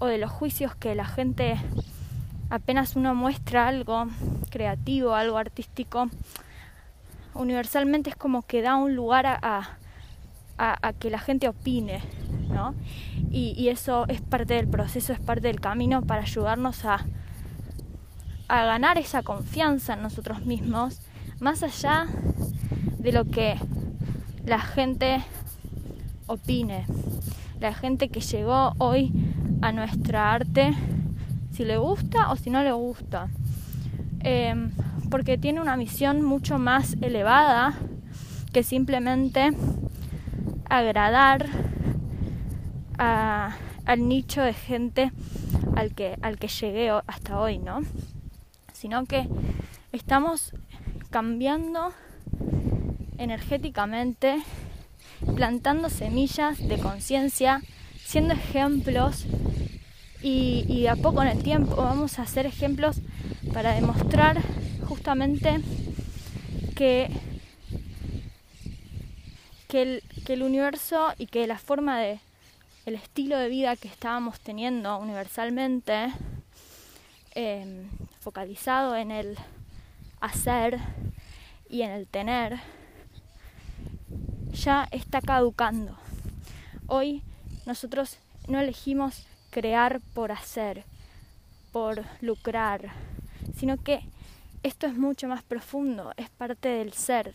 o 0.00 0.06
de 0.06 0.18
los 0.18 0.32
juicios 0.32 0.74
que 0.74 0.96
la 0.96 1.06
gente 1.06 1.56
apenas 2.50 2.96
uno 2.96 3.14
muestra 3.14 3.68
algo 3.68 4.08
creativo, 4.50 5.14
algo 5.14 5.38
artístico, 5.38 6.10
universalmente 7.34 8.10
es 8.10 8.16
como 8.16 8.42
que 8.42 8.62
da 8.62 8.74
un 8.74 8.96
lugar 8.96 9.26
a, 9.26 9.78
a, 10.58 10.92
que 10.94 11.10
la 11.10 11.20
gente 11.20 11.48
opine, 11.48 12.00
Y, 13.30 13.68
eso 13.68 14.06
es 14.08 14.20
parte 14.20 14.54
del 14.54 14.68
proceso, 14.68 15.12
es 15.12 15.20
parte 15.20 15.48
del 15.48 15.60
camino 15.60 16.02
para 16.02 16.22
ayudarnos 16.22 16.84
a, 16.84 17.04
a 18.48 18.64
ganar 18.64 18.98
esa 18.98 19.22
confianza 19.22 19.94
en 19.94 20.02
nosotros 20.02 20.44
mismos, 20.44 21.00
más 21.40 21.62
allá 21.62 22.06
de 22.98 23.12
lo 23.12 23.24
que 23.24 23.56
la 24.44 24.60
gente 24.60 25.22
opine, 26.26 26.86
la 27.60 27.74
gente 27.74 28.08
que 28.08 28.20
llegó 28.20 28.74
hoy 28.78 29.12
a 29.62 29.72
nuestra 29.72 30.32
arte, 30.32 30.74
si 31.50 31.64
le 31.64 31.76
gusta 31.76 32.30
o 32.30 32.36
si 32.36 32.50
no 32.50 32.62
le 32.62 32.72
gusta. 32.72 33.28
Eh, 34.20 34.54
porque 35.10 35.38
tiene 35.38 35.60
una 35.60 35.76
misión 35.76 36.22
mucho 36.22 36.58
más 36.58 36.96
elevada 37.00 37.74
que 38.52 38.62
simplemente 38.62 39.50
agradar 40.68 41.46
a, 42.98 43.56
al 43.84 44.08
nicho 44.08 44.42
de 44.42 44.54
gente 44.54 45.12
al 45.76 45.94
que, 45.94 46.16
al 46.22 46.38
que 46.38 46.48
llegué 46.48 46.90
hasta 47.06 47.38
hoy, 47.38 47.58
¿no? 47.58 47.80
Sino 48.72 49.04
que 49.06 49.28
estamos 49.92 50.52
cambiando 51.10 51.92
energéticamente 53.18 54.42
plantando 55.36 55.88
semillas 55.88 56.58
de 56.58 56.78
conciencia, 56.78 57.62
siendo 57.96 58.34
ejemplos 58.34 59.24
y, 60.22 60.86
a 60.86 60.96
poco 60.96 61.22
en 61.22 61.28
el 61.28 61.42
tiempo 61.42 61.76
vamos 61.76 62.18
a 62.18 62.26
ser 62.26 62.46
ejemplos 62.46 62.96
para 63.52 63.74
demostrar 63.74 64.40
justamente 64.86 65.60
que, 66.74 67.10
que 69.68 70.00
el 70.28 70.42
universo 70.42 71.12
y 71.18 71.26
que 71.26 71.46
la 71.46 71.58
forma 71.58 71.98
de 71.98 72.20
el 72.86 72.96
estilo 72.96 73.38
de 73.38 73.48
vida 73.48 73.76
que 73.76 73.88
estábamos 73.88 74.40
teniendo 74.40 74.98
universalmente 74.98 76.12
eh, 77.34 77.86
focalizado 78.20 78.94
en 78.96 79.10
el 79.10 79.38
hacer 80.20 80.78
y 81.68 81.82
en 81.82 81.90
el 81.90 82.06
tener 82.06 82.60
ya 84.52 84.86
está 84.90 85.20
caducando. 85.20 85.96
Hoy 86.86 87.22
nosotros 87.66 88.18
no 88.48 88.60
elegimos 88.60 89.26
crear 89.50 90.00
por 90.12 90.30
hacer, 90.30 90.84
por 91.72 92.04
lucrar, 92.20 92.90
sino 93.56 93.82
que 93.82 94.00
esto 94.62 94.86
es 94.86 94.94
mucho 94.94 95.26
más 95.26 95.42
profundo, 95.42 96.12
es 96.16 96.28
parte 96.30 96.68
del 96.68 96.92
ser, 96.92 97.34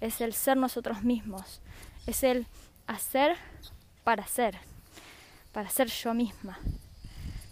es 0.00 0.20
el 0.20 0.34
ser 0.34 0.56
nosotros 0.56 1.02
mismos, 1.02 1.60
es 2.06 2.22
el 2.22 2.46
hacer 2.86 3.36
para 4.04 4.26
ser, 4.26 4.58
para 5.52 5.68
ser 5.68 5.88
yo 5.88 6.14
misma. 6.14 6.58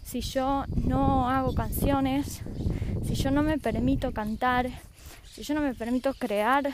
Si 0.03 0.21
yo 0.21 0.65
no 0.75 1.29
hago 1.29 1.53
canciones, 1.53 2.41
si 3.05 3.15
yo 3.15 3.31
no 3.31 3.43
me 3.43 3.57
permito 3.57 4.11
cantar, 4.11 4.69
si 5.31 5.43
yo 5.43 5.53
no 5.53 5.61
me 5.61 5.73
permito 5.73 6.13
crear 6.13 6.73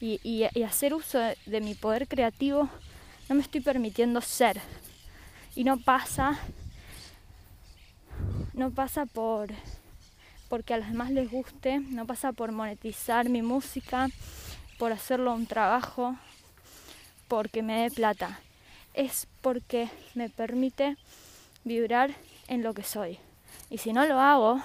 y, 0.00 0.44
hacer 0.64 0.92
uso 0.94 1.18
de, 1.46 1.60
mi 1.60 1.74
poder 1.74 2.08
creativo, 2.08 2.68
no 3.28 3.34
me 3.34 3.42
estoy 3.42 3.60
permitiendo 3.60 4.20
ser. 4.20 4.60
Y 5.54 5.64
no 5.64 5.78
pasa, 5.78 6.38
no 8.54 8.70
pasa 8.70 9.06
por 9.06 9.50
porque 10.48 10.74
a 10.74 10.76
los 10.76 10.88
demás 10.88 11.10
les 11.10 11.30
guste, 11.30 11.80
no 11.80 12.06
pasa 12.06 12.32
por 12.32 12.52
monetizar 12.52 13.28
mi 13.28 13.42
música, 13.42 14.08
por 14.78 14.92
hacerlo 14.92 15.34
un 15.34 15.46
trabajo, 15.46 16.16
porque 17.28 17.62
me 17.62 17.82
dé 17.82 17.90
plata. 17.90 18.38
Es 18.94 19.26
porque 19.40 19.88
me 20.14 20.30
permite 20.30 20.96
vibrar 21.64 22.14
en 22.48 22.62
lo 22.62 22.74
que 22.74 22.82
soy. 22.82 23.18
Y 23.70 23.78
si 23.78 23.92
no 23.92 24.06
lo 24.06 24.20
hago, 24.20 24.60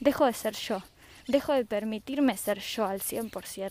dejo 0.00 0.26
de 0.26 0.32
ser 0.32 0.54
yo, 0.54 0.82
dejo 1.28 1.52
de 1.52 1.64
permitirme 1.64 2.36
ser 2.36 2.58
yo 2.60 2.86
al 2.86 3.00
100% 3.00 3.70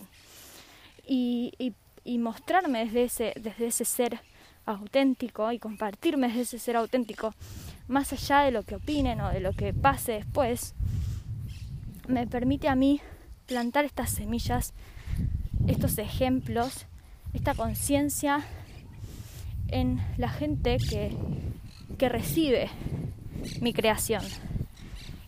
y, 1.09 1.73
y, 2.05 2.17
mostrarme 2.19 2.85
desde 2.85 3.03
ese, 3.03 3.33
desde 3.39 3.67
ese 3.67 3.85
ser 3.85 4.21
auténtico 4.65 5.51
y 5.51 5.59
compartirme 5.59 6.27
desde 6.27 6.41
ese 6.41 6.59
ser 6.59 6.75
auténtico, 6.75 7.33
más 7.87 8.13
allá 8.13 8.41
de 8.41 8.51
lo 8.51 8.63
que 8.63 8.75
opinen 8.75 9.19
o 9.21 9.29
de 9.29 9.39
lo 9.39 9.53
que 9.53 9.73
pase 9.73 10.13
después, 10.13 10.75
me 12.07 12.27
permite 12.27 12.67
a 12.67 12.75
mí 12.75 13.01
plantar 13.47 13.85
estas 13.85 14.11
semillas, 14.11 14.73
estos 15.67 15.97
ejemplos, 15.97 16.85
esta 17.33 17.55
conciencia 17.55 18.45
en 19.71 19.99
la 20.17 20.29
gente 20.29 20.77
que, 20.77 21.15
que 21.97 22.09
recibe 22.09 22.69
mi 23.61 23.73
creación. 23.73 24.23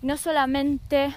No 0.01 0.17
solamente 0.17 1.13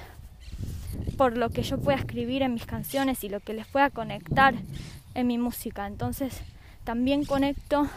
por 1.17 1.37
lo 1.37 1.51
que 1.51 1.63
yo 1.63 1.79
pueda 1.79 1.99
escribir 1.99 2.43
en 2.43 2.55
mis 2.55 2.67
canciones 2.67 3.25
y 3.25 3.29
lo 3.29 3.41
que 3.41 3.55
les 3.55 3.67
pueda 3.67 3.91
conectar 3.91 4.55
en 5.15 5.27
mi 5.27 5.39
música. 5.39 5.87
Entonces 5.87 6.43
también 6.85 7.25
conecto 7.25 7.89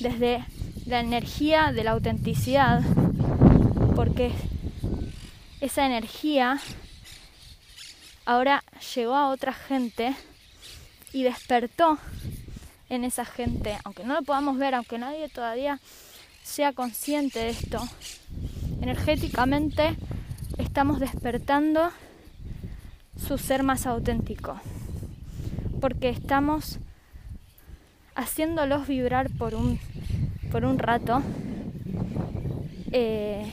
desde 0.00 0.44
la 0.86 1.00
energía 1.00 1.72
de 1.72 1.84
la 1.84 1.92
autenticidad, 1.92 2.82
porque 3.94 4.32
esa 5.60 5.86
energía 5.86 6.60
ahora 8.26 8.62
llegó 8.94 9.14
a 9.14 9.30
otra 9.30 9.52
gente 9.52 10.14
y 11.12 11.22
despertó 11.22 11.98
en 12.88 13.04
esa 13.04 13.24
gente, 13.24 13.76
aunque 13.84 14.04
no 14.04 14.14
lo 14.14 14.22
podamos 14.22 14.58
ver, 14.58 14.74
aunque 14.74 14.98
nadie 14.98 15.28
todavía 15.28 15.80
sea 16.42 16.72
consciente 16.72 17.38
de 17.38 17.50
esto, 17.50 17.80
energéticamente 18.80 19.96
estamos 20.56 21.00
despertando 21.00 21.90
su 23.16 23.38
ser 23.38 23.62
más 23.62 23.86
auténtico, 23.86 24.60
porque 25.80 26.08
estamos 26.08 26.78
haciéndolos 28.14 28.88
vibrar 28.88 29.30
por 29.30 29.54
un, 29.54 29.78
por 30.50 30.64
un 30.64 30.78
rato 30.78 31.22
eh, 32.90 33.46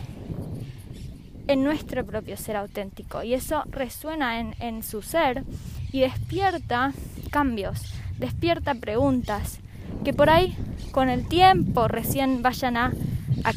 en 1.48 1.64
nuestro 1.64 2.06
propio 2.06 2.38
ser 2.38 2.56
auténtico. 2.56 3.24
Y 3.24 3.34
eso 3.34 3.64
resuena 3.68 4.40
en, 4.40 4.56
en 4.60 4.82
su 4.82 5.02
ser 5.02 5.44
y 5.92 6.00
despierta 6.02 6.94
cambios, 7.30 7.94
despierta 8.20 8.76
preguntas 8.76 9.60
que 10.04 10.14
por 10.14 10.30
ahí 10.30 10.56
con 10.92 11.10
el 11.10 11.28
tiempo 11.28 11.88
recién 11.88 12.42
vayan 12.42 12.78
a, 12.78 12.94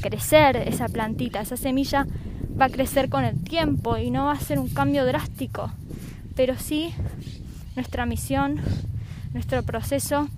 crecer 0.03 0.57
esa 0.57 0.87
plantita, 0.89 1.41
esa 1.41 1.57
semilla 1.57 2.07
va 2.61 2.67
a 2.67 2.71
crecer 2.71 3.09
con 3.09 3.25
el 3.25 3.43
tiempo 3.43 3.97
y 3.97 4.11
no 4.11 4.27
va 4.27 4.33
a 4.33 4.41
ser 4.41 4.59
un 4.59 4.69
cambio 4.69 5.07
drástico, 5.07 5.71
pero 6.35 6.59
sí 6.59 6.93
nuestra 7.75 8.05
misión, 8.05 8.61
nuestro 9.33 9.63
proceso 9.63 10.29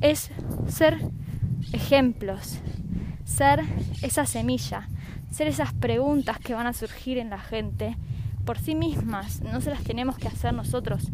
es 0.00 0.30
ser 0.68 0.98
ejemplos, 1.72 2.58
ser 3.24 3.62
esa 4.02 4.26
semilla, 4.26 4.88
ser 5.30 5.46
esas 5.46 5.72
preguntas 5.72 6.38
que 6.38 6.54
van 6.54 6.66
a 6.66 6.72
surgir 6.72 7.16
en 7.18 7.30
la 7.30 7.38
gente 7.38 7.96
por 8.44 8.58
sí 8.58 8.74
mismas, 8.74 9.42
no 9.42 9.60
se 9.60 9.70
las 9.70 9.82
tenemos 9.82 10.16
que 10.16 10.28
hacer 10.28 10.52
nosotros, 10.54 11.08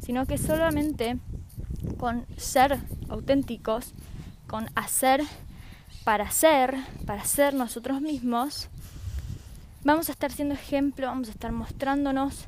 sino 0.00 0.26
que 0.26 0.38
solamente 0.38 1.18
con 1.96 2.26
ser 2.36 2.78
auténticos, 3.08 3.92
con 4.46 4.68
hacer 4.74 5.22
para 6.04 6.30
ser, 6.30 6.74
para 7.06 7.24
ser 7.24 7.54
nosotros 7.54 8.00
mismos, 8.00 8.68
vamos 9.84 10.08
a 10.08 10.12
estar 10.12 10.32
siendo 10.32 10.54
ejemplo, 10.54 11.06
vamos 11.06 11.28
a 11.28 11.32
estar 11.32 11.52
mostrándonos 11.52 12.46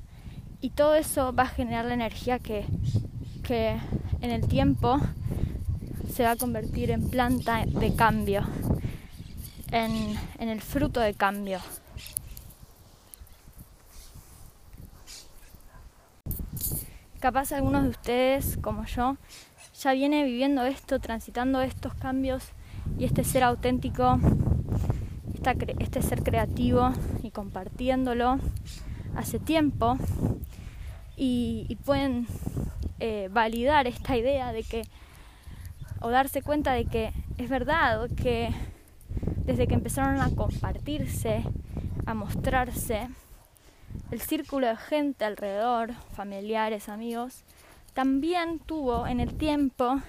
y 0.60 0.70
todo 0.70 0.94
eso 0.94 1.34
va 1.34 1.44
a 1.44 1.48
generar 1.48 1.84
la 1.84 1.94
energía 1.94 2.38
que, 2.38 2.64
que 3.42 3.76
en 4.20 4.30
el 4.30 4.46
tiempo 4.46 4.98
se 6.14 6.22
va 6.22 6.32
a 6.32 6.36
convertir 6.36 6.90
en 6.90 7.08
planta 7.08 7.64
de 7.66 7.94
cambio, 7.94 8.42
en, 9.70 10.16
en 10.38 10.48
el 10.48 10.60
fruto 10.60 11.00
de 11.00 11.14
cambio. 11.14 11.60
Capaz 17.20 17.52
algunos 17.52 17.85
de 17.85 17.90
ustedes, 17.90 18.56
como 18.62 18.87
yo, 18.87 19.16
ya 19.78 19.92
viene 19.92 20.24
viviendo 20.24 20.64
esto, 20.64 20.98
transitando 21.00 21.61
estos 21.61 21.94
cambios 21.94 22.52
y 22.98 23.04
este 23.04 23.24
ser 23.24 23.44
auténtico 23.44 24.18
este 25.78 26.02
ser 26.02 26.22
creativo 26.22 26.92
y 27.22 27.30
compartiéndolo 27.30 28.38
hace 29.16 29.38
tiempo 29.38 29.96
y, 31.16 31.76
pueden 31.85 32.26
eh, 33.00 33.28
validar 33.33 33.87
esta 33.87 34.16
idea 34.16 34.52
de 34.52 34.62
que 34.62 34.83
o 36.00 36.11
darse 36.11 36.42
cuenta 36.42 36.72
de 36.72 36.85
que 36.85 37.12
es 37.38 37.48
verdad 37.48 38.09
que 38.11 38.50
desde 39.44 39.66
que 39.66 39.74
empezaron 39.74 40.20
a 40.20 40.30
compartirse, 40.30 41.42
a 42.06 42.14
mostrarse, 42.14 43.09
el 44.11 44.20
círculo 44.20 44.66
de 44.66 44.76
gente 44.76 45.24
alrededor, 45.24 45.92
familiares, 46.14 46.88
amigos, 46.88 47.44
también 47.94 48.59
tuvo 48.59 49.07
en 49.07 49.20
el 49.20 49.35
tiempo 49.35 50.00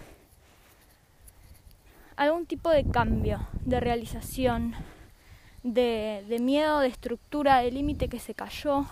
algún 2.15 2.45
tipo 2.45 2.69
de 2.69 2.83
cambio, 2.83 3.47
de 3.65 3.79
realización, 3.79 4.75
de, 5.63 6.37
miedo, 6.39 6.79
de 6.79 6.87
estructura, 6.87 7.59
de 7.59 7.71
límite 7.71 8.09
que 8.09 8.19
se 8.19 8.33
cayó 8.33 8.85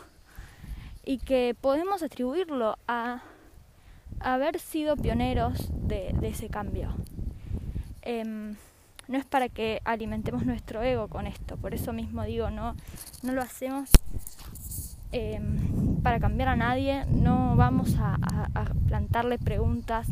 y 1.04 1.18
que 1.20 1.56
podemos 1.60 2.04
atribuirlo 2.04 2.78
a 2.88 3.22
haber 4.20 4.60
sido 4.60 4.96
pioneros 4.96 5.70
de, 5.88 6.16
ese 6.22 6.50
cambio. 6.50 6.94
Em, 8.02 8.56
no 9.08 9.18
es 9.18 9.26
para 9.26 9.50
que 9.50 9.82
alimentemos 9.86 10.46
nuestro 10.46 10.84
ego 10.84 11.08
con 11.08 11.26
esto, 11.26 11.58
por 11.58 11.74
eso 11.74 11.94
mismo 11.94 12.24
digo, 12.24 12.50
no, 12.52 12.76
no 13.24 13.34
lo 13.34 13.42
hacemos 13.42 13.90
em, 15.12 16.02
para 16.02 16.20
cambiar 16.20 16.50
a 16.50 16.56
nadie, 16.56 17.06
no 17.08 17.56
vamos 17.56 17.96
a 18.00 18.18
plantarle 18.88 19.38
preguntas 19.38 20.08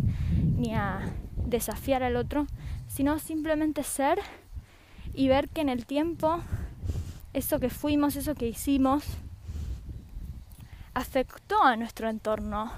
ni 0.57 0.73
a 0.73 0.99
desafiar 1.35 2.03
al 2.03 2.15
otro, 2.15 2.47
sino 2.87 3.19
simplemente 3.19 3.83
ser 3.83 4.19
y 5.13 5.27
ver 5.27 5.49
que 5.49 5.61
en 5.61 5.69
el 5.69 5.85
tiempo 5.85 6.39
eso 7.33 7.59
que 7.59 7.69
fuimos, 7.69 8.15
eso 8.15 8.35
que 8.35 8.47
hicimos, 8.47 9.03
afectó 10.93 11.63
a 11.63 11.75
nuestro 11.75 12.09
entorno 12.09 12.71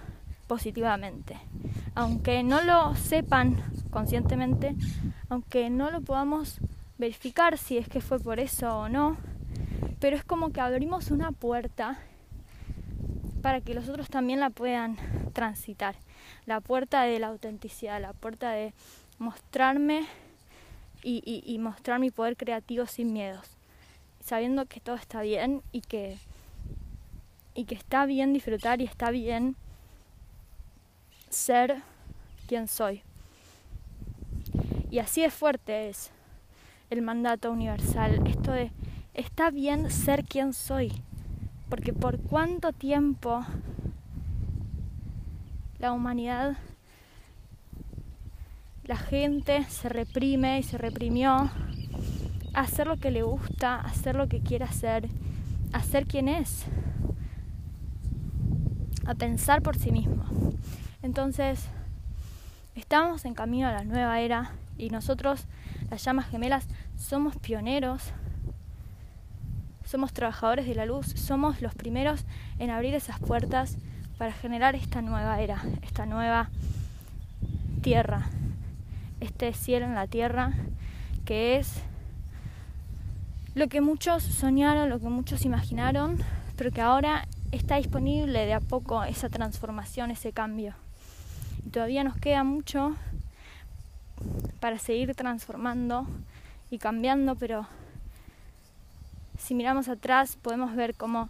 positivamente. 0.48 1.38
Aunque 1.96 2.44
no 2.44 2.62
lo 2.62 2.96
sepan 2.96 3.62
conscientemente, 3.92 4.76
aunque 5.30 5.70
no 5.70 5.92
lo 5.92 6.02
podamos 6.02 6.60
verificar 6.98 7.58
si 7.58 7.78
es 7.78 7.88
que 7.88 8.02
fue 8.02 8.20
por 8.20 8.40
eso 8.40 8.80
o 8.80 8.90
no, 8.90 9.18
pero 10.00 10.16
es 10.16 10.24
como 10.24 10.52
que 10.52 10.60
abrimos 10.60 11.12
una 11.12 11.32
puerta 11.32 11.98
para 13.42 13.62
que 13.62 13.74
los 13.74 13.90
otros 13.90 14.10
también 14.10 14.40
la 14.40 14.50
puedan 14.50 14.98
transitar. 15.34 15.96
La 16.46 16.62
puerta 16.62 17.04
de 17.04 17.20
la 17.20 17.28
autenticidad, 17.28 18.02
la 18.02 18.14
puerta 18.14 18.52
de 18.52 18.74
mostrarme 19.18 20.06
y, 21.04 21.58
mostrar 21.60 22.00
mi 22.00 22.12
poder 22.12 22.36
creativo 22.36 22.86
sin 22.86 23.14
miedos, 23.14 23.46
sabiendo 24.22 24.66
que 24.66 24.80
todo 24.80 24.96
está 24.96 25.22
bien 25.22 25.62
y 25.72 25.82
que, 25.82 26.18
y 27.56 27.66
que 27.66 27.76
está 27.76 28.06
bien 28.06 28.34
disfrutar 28.34 28.82
y 28.82 28.86
está 28.86 29.12
bien 29.12 29.56
ser 31.30 31.82
quien 32.48 32.68
soy. 32.68 33.02
Y 34.92 35.00
así 35.00 35.22
de 35.22 35.30
fuerte 35.30 35.90
es 35.90 36.12
el 36.90 37.02
mandato 37.02 37.52
universal, 37.52 38.28
esto 38.28 38.52
de 38.52 38.72
está 39.14 39.52
bien 39.52 39.92
ser 39.92 40.26
quien 40.26 40.54
soy, 40.54 40.92
porque 41.70 41.94
por 41.94 42.20
cuánto 42.20 42.74
tiempo 42.74 43.46
la 45.80 45.94
humanidad, 45.94 46.58
la 48.84 48.98
gente 48.98 49.64
se 49.66 49.88
reprime 49.88 50.60
y 50.60 50.64
se 50.64 50.78
reprimió 50.78 51.32
a 52.54 52.62
hacer 52.62 52.88
lo 52.88 52.98
que 52.98 53.12
le 53.12 53.22
gusta, 53.22 53.76
a 53.76 53.82
hacer 53.82 54.16
lo 54.16 54.28
que 54.28 54.42
quiere 54.42 54.66
hacer, 54.66 55.08
a 55.72 55.82
ser 55.84 56.08
quien 56.08 56.28
es, 56.28 56.66
a 59.06 59.14
pensar 59.16 59.62
por 59.62 59.78
sí 59.78 59.92
mismo. 59.92 60.26
Entonces, 61.02 61.68
estamos 62.76 63.26
en 63.26 63.36
camino 63.36 63.68
a 63.68 63.72
la 63.72 63.84
nueva 63.84 64.20
era 64.20 64.52
y 64.78 64.90
nosotros, 64.90 65.46
las 65.90 66.04
llamas 66.04 66.28
gemelas, 66.28 66.68
somos 66.98 67.38
pioneros, 67.38 68.12
somos 69.90 70.14
trabajadores 70.14 70.68
de 70.68 70.76
la 70.76 70.86
luz, 70.86 71.08
somos 71.08 71.64
los 71.64 71.74
primeros 71.74 72.24
en 72.60 72.70
abrir 72.70 72.94
esas 72.94 73.20
puertas 73.20 73.76
para 74.20 74.32
generar 74.32 74.76
esta 74.76 75.02
nueva 75.02 75.42
era, 75.42 75.64
esta 75.82 76.06
nueva 76.06 76.52
tierra, 77.82 78.30
este 79.20 79.52
cielo 79.54 79.88
en 79.88 79.96
la 79.96 80.06
tierra 80.06 80.54
que 81.26 81.58
es 81.58 81.82
lo 83.56 83.68
que 83.68 83.82
muchos 83.82 84.22
soñaron, 84.22 84.90
lo 84.90 85.00
que 85.00 85.10
muchos 85.10 85.44
imaginaron, 85.44 86.20
pero 86.56 86.70
que 86.70 86.82
ahora 86.82 87.28
está 87.52 87.78
disponible 87.78 88.46
de 88.46 88.54
a 88.54 88.60
poco 88.60 89.04
esa 89.04 89.28
transformación, 89.28 90.12
ese 90.12 90.34
cambio. 90.34 90.76
Y 91.66 91.72
todavía 91.72 92.04
nos 92.04 92.16
queda 92.16 92.44
mucho 92.44 92.96
para 94.60 94.78
seguir 94.78 95.16
transformando 95.16 96.06
y 96.70 96.78
cambiando, 96.78 97.36
pero 97.36 97.66
si 99.40 99.56
miramos 99.56 99.88
atrás 99.88 100.36
podemos 100.36 100.76
ver 100.76 100.94
cómo, 100.94 101.30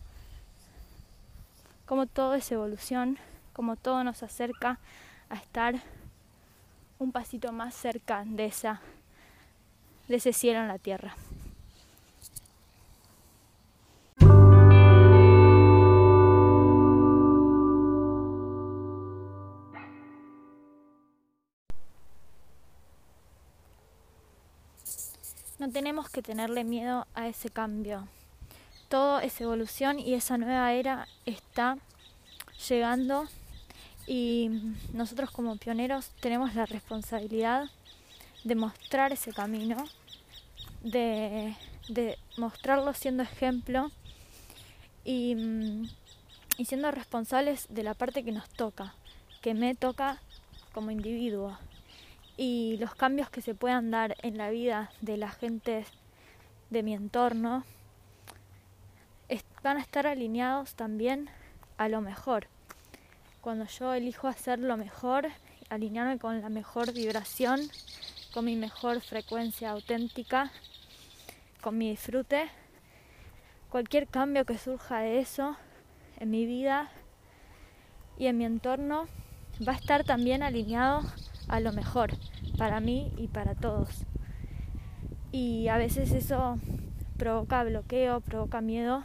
cómo 1.86 2.08
todo 2.08 2.34
es 2.34 2.52
evolución, 2.52 3.18
cómo 3.54 3.76
todo 3.76 4.04
nos 4.04 4.24
acerca 4.24 4.80
a 5.30 5.36
estar 5.36 5.76
un 6.98 7.12
pasito 7.14 7.54
más 7.54 7.76
cerca 7.76 8.24
de, 8.26 8.46
esa, 8.46 8.82
de 10.08 10.16
ese 10.16 10.34
cielo 10.34 10.60
en 10.60 10.68
la 10.68 10.80
tierra. 10.80 11.16
No 25.70 25.74
tenemos 25.74 26.10
que 26.10 26.24
tenerle 26.24 26.64
miedo 26.64 27.06
a 27.14 27.28
ese 27.28 27.52
cambio. 27.52 28.08
Todo 28.88 29.20
es 29.20 29.40
evolución 29.40 30.00
y 30.00 30.16
esa 30.16 30.36
nueva 30.40 30.74
era 30.74 31.08
está 31.28 31.78
llegando 32.68 33.28
y 34.08 34.50
nosotros 34.94 35.30
como 35.30 35.58
pioneros 35.58 36.10
tenemos 36.22 36.56
la 36.56 36.66
responsabilidad 36.66 37.70
de 38.44 38.56
mostrar 38.56 39.14
ese 39.14 39.32
camino, 39.32 39.86
de, 40.82 41.56
mostrarlo 42.36 42.92
siendo 42.96 43.22
ejemplo 43.22 43.92
y, 45.06 45.36
y 46.58 46.66
siendo 46.66 46.90
responsables 46.90 47.68
de 47.70 47.84
la 47.84 47.94
parte 47.94 48.24
que 48.24 48.32
nos 48.32 48.50
toca, 48.50 48.96
que 49.44 49.54
me 49.54 49.76
toca 49.76 50.20
como 50.74 50.90
individuo 50.90 51.60
y 52.42 52.78
los 52.78 52.96
cambios 52.96 53.30
que 53.30 53.42
se 53.42 53.54
puedan 53.54 53.92
dar 53.92 54.16
en 54.22 54.38
la 54.38 54.50
vida 54.50 54.94
de 55.02 55.18
la 55.18 55.30
gente 55.30 55.86
de 56.70 56.84
mi 56.84 56.94
entorno 56.94 57.66
van 59.62 59.76
a 59.76 59.82
estar 59.82 60.08
alineados 60.08 60.74
también 60.76 61.30
a 61.78 61.90
lo 61.90 62.00
mejor. 62.00 62.48
Cuando 63.42 63.66
yo 63.66 63.94
elijo 63.94 64.30
hacer 64.30 64.58
lo 64.58 64.78
mejor, 64.78 65.28
alinearme 65.70 66.18
con 66.18 66.40
la 66.40 66.48
mejor 66.48 66.94
vibración, 66.94 67.60
con 68.34 68.46
mi 68.46 68.56
mejor 68.56 69.02
frecuencia 69.02 69.72
auténtica, 69.72 70.50
con 71.60 71.78
mi 71.78 71.90
disfrute, 71.90 72.50
cualquier 73.70 74.08
cambio 74.08 74.46
que 74.46 74.58
surja 74.58 75.00
de 75.00 75.20
eso 75.20 75.58
en 76.20 76.30
mi 76.30 76.46
vida 76.46 76.90
y 78.18 78.28
en 78.28 78.38
mi 78.38 78.46
entorno 78.46 79.10
va 79.68 79.74
a 79.74 79.76
estar 79.76 80.06
también 80.06 80.42
alineado 80.42 81.02
a 81.50 81.60
lo 81.60 81.74
mejor 81.74 82.12
para 82.58 82.80
mí 82.80 83.12
y 83.18 83.28
para 83.28 83.56
todos. 83.56 84.06
Y 85.32 85.68
a 85.68 85.78
veces 85.78 86.12
eso 86.12 86.58
provoca 87.18 87.64
bloqueo, 87.64 88.22
provoca 88.22 88.62
miedo, 88.62 89.04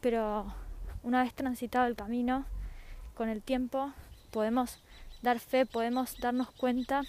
pero 0.00 0.52
una 1.02 1.22
vez 1.22 1.32
transitado 1.32 1.86
el 1.86 1.96
camino, 1.96 2.44
con 3.14 3.28
el 3.28 3.42
tiempo 3.42 3.92
podemos 4.30 4.78
dar 5.22 5.40
fe, 5.40 5.64
podemos 5.66 6.18
darnos 6.20 6.50
cuenta 6.50 7.02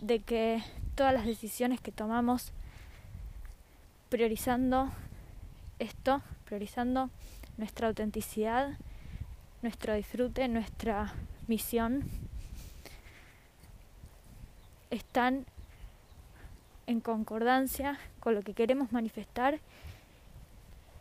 de 0.00 0.20
que 0.20 0.62
todas 0.94 1.14
las 1.14 1.26
decisiones 1.26 1.80
que 1.80 1.90
tomamos 1.90 2.52
priorizando 4.08 4.90
esto, 5.78 6.22
priorizando 6.44 7.10
nuestra 7.56 7.88
autenticidad, 7.88 8.76
nuestro 9.62 9.94
disfrute, 9.94 10.46
nuestra 10.48 11.14
misión, 11.46 12.04
están 14.90 15.46
en 16.86 17.00
concordancia 17.00 17.98
con 18.20 18.34
lo 18.34 18.42
que 18.42 18.54
queremos 18.54 18.92
manifestar 18.92 19.60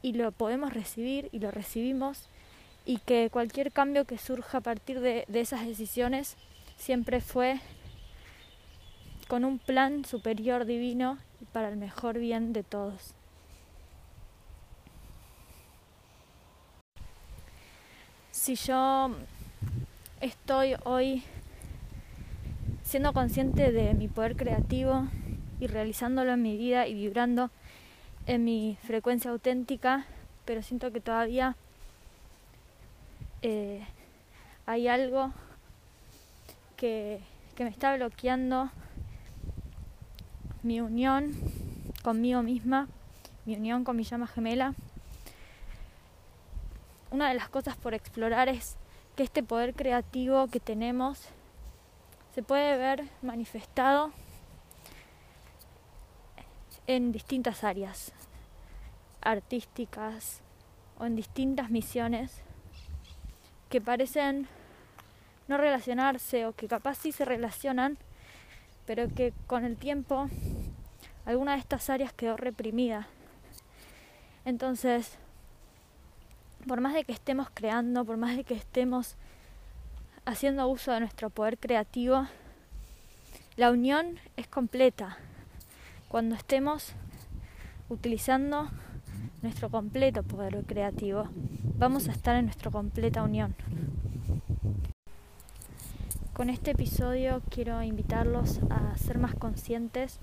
y 0.02 0.14
lo 0.14 0.32
podemos 0.32 0.74
recibir 0.74 1.30
y 1.32 1.40
lo 1.40 1.52
recibimos 1.52 2.30
y 2.86 3.00
que 3.00 3.30
cualquier 3.30 3.72
cambio 3.72 4.06
que 4.06 4.18
surja 4.18 4.60
a 4.60 4.62
partir 4.62 5.02
de, 5.02 5.26
esas 5.34 5.66
decisiones 5.66 6.38
siempre 6.78 7.20
fue 7.20 7.60
con 9.28 9.44
un 9.44 9.60
plan 9.60 10.06
superior 10.06 10.66
divino 10.66 11.18
y 11.42 11.46
para 11.46 11.70
el 11.70 11.76
mejor 11.76 12.18
bien 12.18 12.54
de 12.54 12.64
todos. 12.64 13.14
Si 18.32 18.56
yo 18.56 19.16
estoy 20.22 20.76
hoy 20.86 21.24
siendo 22.88 23.12
consciente 23.12 23.74
de 23.74 23.94
mi 23.94 24.08
poder 24.08 24.38
creativo 24.38 25.10
y 25.60 25.68
realizándolo 25.68 26.32
en 26.32 26.42
mi 26.42 26.56
vida 26.56 26.88
y 26.88 26.94
vibrando 26.94 27.52
en 28.28 28.46
mi 28.46 28.78
frecuencia 28.84 29.30
auténtica, 29.30 30.06
pero 30.46 30.62
siento 30.62 30.94
que 30.94 31.02
todavía 31.02 31.58
eh, 33.42 33.86
hay 34.66 34.88
algo 34.88 35.34
que, 36.78 37.20
que 37.56 37.66
me 37.66 37.70
está 37.70 37.94
bloqueando 37.94 38.72
mi 40.64 40.80
unión 40.80 41.34
conmigo 42.04 42.42
misma, 42.42 42.88
mi 43.46 43.58
unión 43.58 43.84
con 43.84 43.98
mi 43.98 44.04
llama 44.04 44.28
gemela. 44.28 44.76
Una 47.12 47.28
de 47.28 47.34
las 47.34 47.50
cosas 47.50 47.76
por 47.76 47.94
explorar 47.94 48.48
es 48.48 48.78
que 49.18 49.24
este 49.24 49.44
poder 49.44 49.74
creativo 49.74 50.48
que 50.48 50.62
tenemos 50.62 51.28
se 52.38 52.44
puede 52.44 52.78
ver 52.78 53.04
manifestado 53.24 54.12
en 56.86 57.12
distintas 57.12 57.64
áreas 57.64 58.14
artísticas 59.22 60.42
o 61.00 61.08
en 61.08 61.16
distintas 61.16 61.72
misiones 61.72 62.44
que 63.72 63.82
parecen 63.82 64.48
no 65.48 65.58
relacionarse 65.58 66.46
o 66.46 66.54
que 66.54 66.68
capaz 66.68 67.00
sí 67.00 67.12
se 67.12 67.26
relacionan, 67.26 67.98
pero 68.86 69.08
que 69.16 69.34
con 69.48 69.66
el 69.66 69.76
tiempo 69.76 70.30
alguna 71.26 71.54
de 71.54 71.62
estas 71.62 71.90
áreas 71.90 72.14
quedó 72.14 72.38
reprimida. 72.38 73.08
Entonces, 74.46 75.18
por 76.68 76.82
más 76.82 76.94
de 76.94 77.04
que 77.04 77.14
estemos 77.14 77.48
creando, 77.52 78.06
por 78.06 78.18
más 78.18 78.38
de 78.38 78.44
que 78.44 78.54
estemos 78.54 79.16
haciendo 80.28 80.68
uso 80.68 80.92
de 80.92 81.00
nuestro 81.00 81.30
poder 81.30 81.58
creativo, 81.58 82.28
la 83.56 83.72
unión 83.72 84.20
es 84.36 84.46
completa. 84.46 85.18
Cuando 86.10 86.36
estemos 86.36 86.92
utilizando 87.88 88.68
nuestro 89.42 89.70
completo 89.70 90.24
poder 90.24 90.66
creativo, 90.66 91.30
vamos 91.78 92.10
a 92.10 92.12
estar 92.12 92.36
en 92.36 92.46
nuestra 92.46 92.70
completa 92.70 93.24
unión. 93.24 93.56
Con 96.34 96.50
este 96.50 96.72
episodio 96.72 97.42
quiero 97.50 97.82
invitarlos 97.82 98.60
a 98.70 98.98
ser 98.98 99.20
más 99.20 99.34
conscientes 99.34 100.20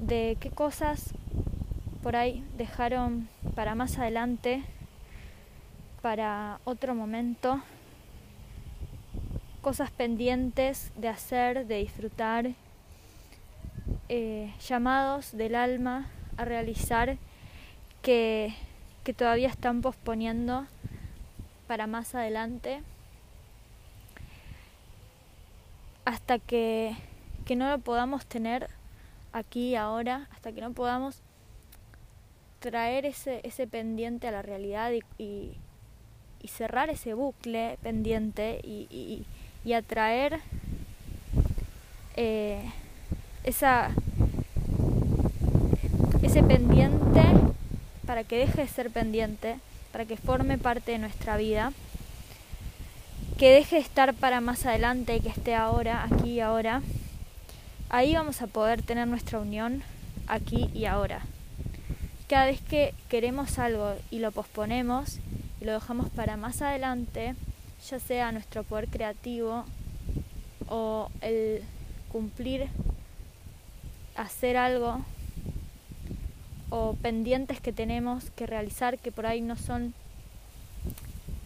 de 0.00 0.38
qué 0.40 0.50
cosas 0.50 1.14
por 2.02 2.16
ahí 2.16 2.44
dejaron 2.58 3.28
para 3.54 3.76
más 3.76 3.96
adelante, 3.96 4.64
para 6.02 6.60
otro 6.64 6.96
momento, 6.96 7.62
cosas 9.60 9.90
pendientes 9.90 10.92
de 10.96 11.08
hacer, 11.08 11.66
de 11.66 11.76
disfrutar, 11.76 12.52
eh, 14.08 14.52
llamados 14.66 15.36
del 15.36 15.54
alma 15.54 16.08
a 16.36 16.44
realizar 16.44 17.18
que, 18.02 18.54
que 19.04 19.12
todavía 19.12 19.48
están 19.48 19.82
posponiendo 19.82 20.66
para 21.66 21.86
más 21.86 22.14
adelante. 22.14 22.82
Hasta 26.04 26.38
que, 26.38 26.96
que 27.44 27.56
no 27.56 27.68
lo 27.68 27.78
podamos 27.78 28.26
tener 28.26 28.68
aquí 29.32 29.76
ahora, 29.76 30.28
hasta 30.32 30.52
que 30.52 30.60
no 30.60 30.72
podamos 30.72 31.22
traer 32.58 33.06
ese, 33.06 33.40
ese 33.44 33.66
pendiente 33.66 34.26
a 34.28 34.32
la 34.32 34.42
realidad 34.42 34.92
y, 34.92 35.02
y, 35.22 35.56
cerrar 36.48 36.90
ese 36.90 37.14
bucle 37.14 37.78
pendiente 37.82 38.60
y 38.64 39.24
atraer 39.72 40.40
eh, 42.16 42.62
esa, 43.44 43.90
ese 46.22 46.42
pendiente 46.42 47.22
para 48.06 48.24
que 48.24 48.38
deje 48.38 48.62
de 48.62 48.68
ser 48.68 48.90
pendiente, 48.90 49.58
para 49.92 50.04
que 50.04 50.16
forme 50.16 50.58
parte 50.58 50.92
de 50.92 50.98
nuestra 50.98 51.36
vida 51.36 51.72
que 53.40 53.54
deje 53.54 53.76
de 53.76 53.80
estar 53.80 54.12
para 54.12 54.42
más 54.42 54.66
adelante 54.66 55.16
y 55.16 55.20
que 55.20 55.30
esté 55.30 55.54
ahora, 55.54 56.04
aquí 56.04 56.32
y 56.32 56.40
ahora, 56.40 56.82
ahí 57.88 58.14
vamos 58.14 58.42
a 58.42 58.46
poder 58.46 58.82
tener 58.82 59.08
nuestra 59.08 59.38
unión 59.38 59.82
aquí 60.26 60.68
y 60.74 60.84
ahora. 60.84 61.22
Cada 62.28 62.44
vez 62.44 62.60
que 62.60 62.92
queremos 63.08 63.58
algo 63.58 63.94
y 64.10 64.18
lo 64.18 64.30
posponemos 64.30 65.20
y 65.58 65.64
lo 65.64 65.72
dejamos 65.72 66.10
para 66.10 66.36
más 66.36 66.60
adelante, 66.60 67.34
ya 67.88 67.98
sea 67.98 68.32
nuestro 68.32 68.62
poder 68.64 68.88
creativo 68.88 69.64
o 70.68 71.10
el 71.20 71.62
cumplir, 72.10 72.68
hacer 74.16 74.56
algo 74.56 75.04
o 76.70 76.94
pendientes 76.94 77.60
que 77.60 77.72
tenemos 77.72 78.30
que 78.30 78.46
realizar 78.46 78.98
que 78.98 79.12
por 79.12 79.26
ahí 79.26 79.40
no 79.40 79.56
son 79.56 79.94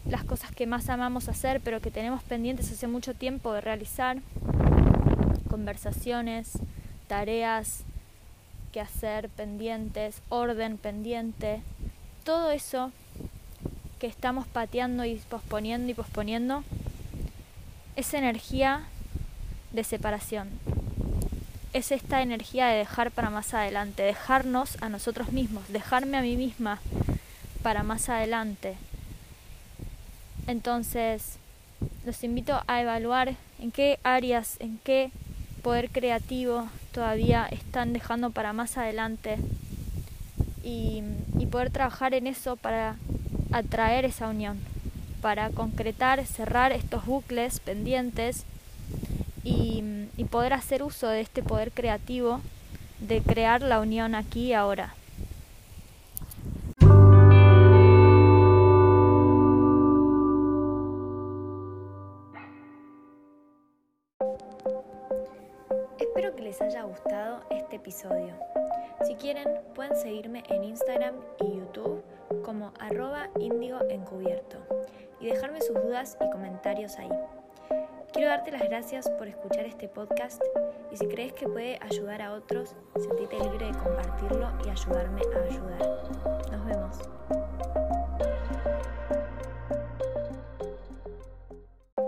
las 0.07 0.23
cosas 0.23 0.51
que 0.51 0.67
más 0.67 0.89
amamos 0.89 1.29
hacer, 1.29 1.61
pero 1.61 1.81
que 1.81 1.89
tenemos 1.89 2.21
pendientes 2.23 2.71
hace 2.71 2.87
mucho 2.87 3.15
tiempo 3.15 3.53
de 3.53 3.61
realizar, 3.61 4.17
conversaciones, 5.49 6.59
tareas 7.07 7.83
que 8.71 8.81
hacer 8.81 9.29
pendientes, 9.29 10.21
orden 10.29 10.77
pendiente, 10.77 11.61
todo 12.23 12.51
eso 12.51 12.91
que 13.99 14.07
estamos 14.07 14.47
pateando 14.47 15.05
y 15.05 15.15
posponiendo 15.15 15.91
y 15.91 15.93
posponiendo 15.93 16.63
es 17.95 18.13
energía 18.13 18.83
de 19.71 19.83
separación. 19.83 20.49
Es 21.73 21.91
esta 21.91 22.21
energía 22.21 22.67
de 22.67 22.77
dejar 22.77 23.11
para 23.11 23.29
más 23.29 23.53
adelante, 23.53 24.03
dejarnos 24.03 24.81
a 24.81 24.89
nosotros 24.89 25.31
mismos, 25.31 25.67
dejarme 25.69 26.17
a 26.17 26.21
mí 26.21 26.37
misma 26.37 26.79
para 27.61 27.83
más 27.83 28.09
adelante, 28.09 28.77
entonces, 30.47 31.37
los 32.05 32.23
invito 32.23 32.61
a 32.67 32.81
evaluar 32.81 33.35
en 33.59 33.71
qué 33.71 33.99
áreas, 34.03 34.57
en 34.59 34.79
qué 34.83 35.11
poder 35.63 35.89
creativo 35.89 36.67
todavía 36.91 37.47
están 37.49 37.93
dejando 37.93 38.29
para 38.29 38.53
más 38.53 38.77
adelante 38.77 39.37
y, 40.63 41.03
poder 41.51 41.69
trabajar 41.69 42.13
en 42.13 42.27
eso 42.27 42.57
para 42.57 42.97
atraer 43.55 44.03
esa 44.03 44.27
unión, 44.27 44.59
para 45.21 45.49
concretar, 45.49 46.25
cerrar 46.25 46.73
estos 46.73 47.05
bucles 47.05 47.61
pendientes 47.61 48.43
y, 49.45 49.81
y 50.17 50.25
poder 50.25 50.51
hacer 50.51 50.83
uso 50.83 51.07
de 51.07 51.21
este 51.21 51.41
poder 51.41 51.71
creativo 51.71 52.41
de 52.99 53.21
crear 53.21 53.61
la 53.61 53.79
unión 53.79 54.13
aquí 54.13 54.47
y 54.47 54.53
ahora. 54.53 54.93
Espero 65.97 66.35
que 66.35 66.41
les 66.43 66.61
haya 66.61 66.83
gustado 66.83 67.41
este 67.49 67.77
episodio. 67.77 68.35
Si 69.07 69.15
quieren, 69.15 69.47
pueden 69.73 69.95
seguirme 69.95 70.43
en 70.49 70.65
Instagram 70.65 71.15
y 71.39 71.57
YouTube 71.57 72.03
como 72.45 72.71
arroba 72.79 73.29
encubierto 73.89 74.59
y 75.19 75.25
dejarme 75.25 75.61
sus 75.61 75.81
dudas 75.81 76.15
y 76.21 76.29
comentarios 76.29 76.99
ahí. 76.99 77.09
Quiero 78.13 78.29
darte 78.29 78.51
las 78.51 78.61
gracias 78.61 79.09
por 79.09 79.27
escuchar 79.27 79.65
este 79.65 79.89
podcast 79.89 80.39
y 80.91 80.97
si 80.97 81.07
crees 81.07 81.33
que 81.33 81.47
puede 81.47 81.79
ayudar 81.81 82.21
a 82.21 82.33
otros, 82.33 82.75
sentite 82.95 83.39
libre 83.39 83.65
de 83.65 83.73
compartirlo 83.73 84.51
y 84.63 84.69
ayudarme 84.69 85.21
a 85.33 85.39
ayudar. 85.43 85.79
Nos 86.51 86.65
vemos. 86.65 86.99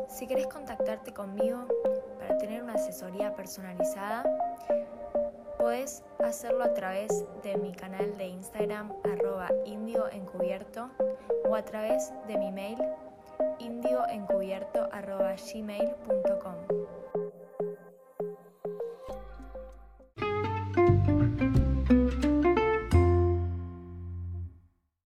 Si 0.07 0.27
querés 0.27 0.45
contactarte 0.47 1.13
conmigo, 1.13 1.65
tener 2.39 2.61
una 2.61 2.73
asesoría 2.73 3.35
personalizada, 3.35 4.23
puedes 5.67 6.01
hacerlo 6.23 6.63
a 6.63 6.73
través 6.73 7.25
de 7.43 7.57
mi 7.57 7.73
canal 7.73 8.17
de 8.17 8.25
Instagram 8.25 8.89
arroba 9.03 9.49
indioencubierto 9.65 10.89
o 11.43 11.55
a 11.55 11.65
través 11.65 12.13
de 12.25 12.37
mi 12.37 12.53
mail 12.53 12.77
indioencubierto 13.59 14.87
arroba. 14.93 15.35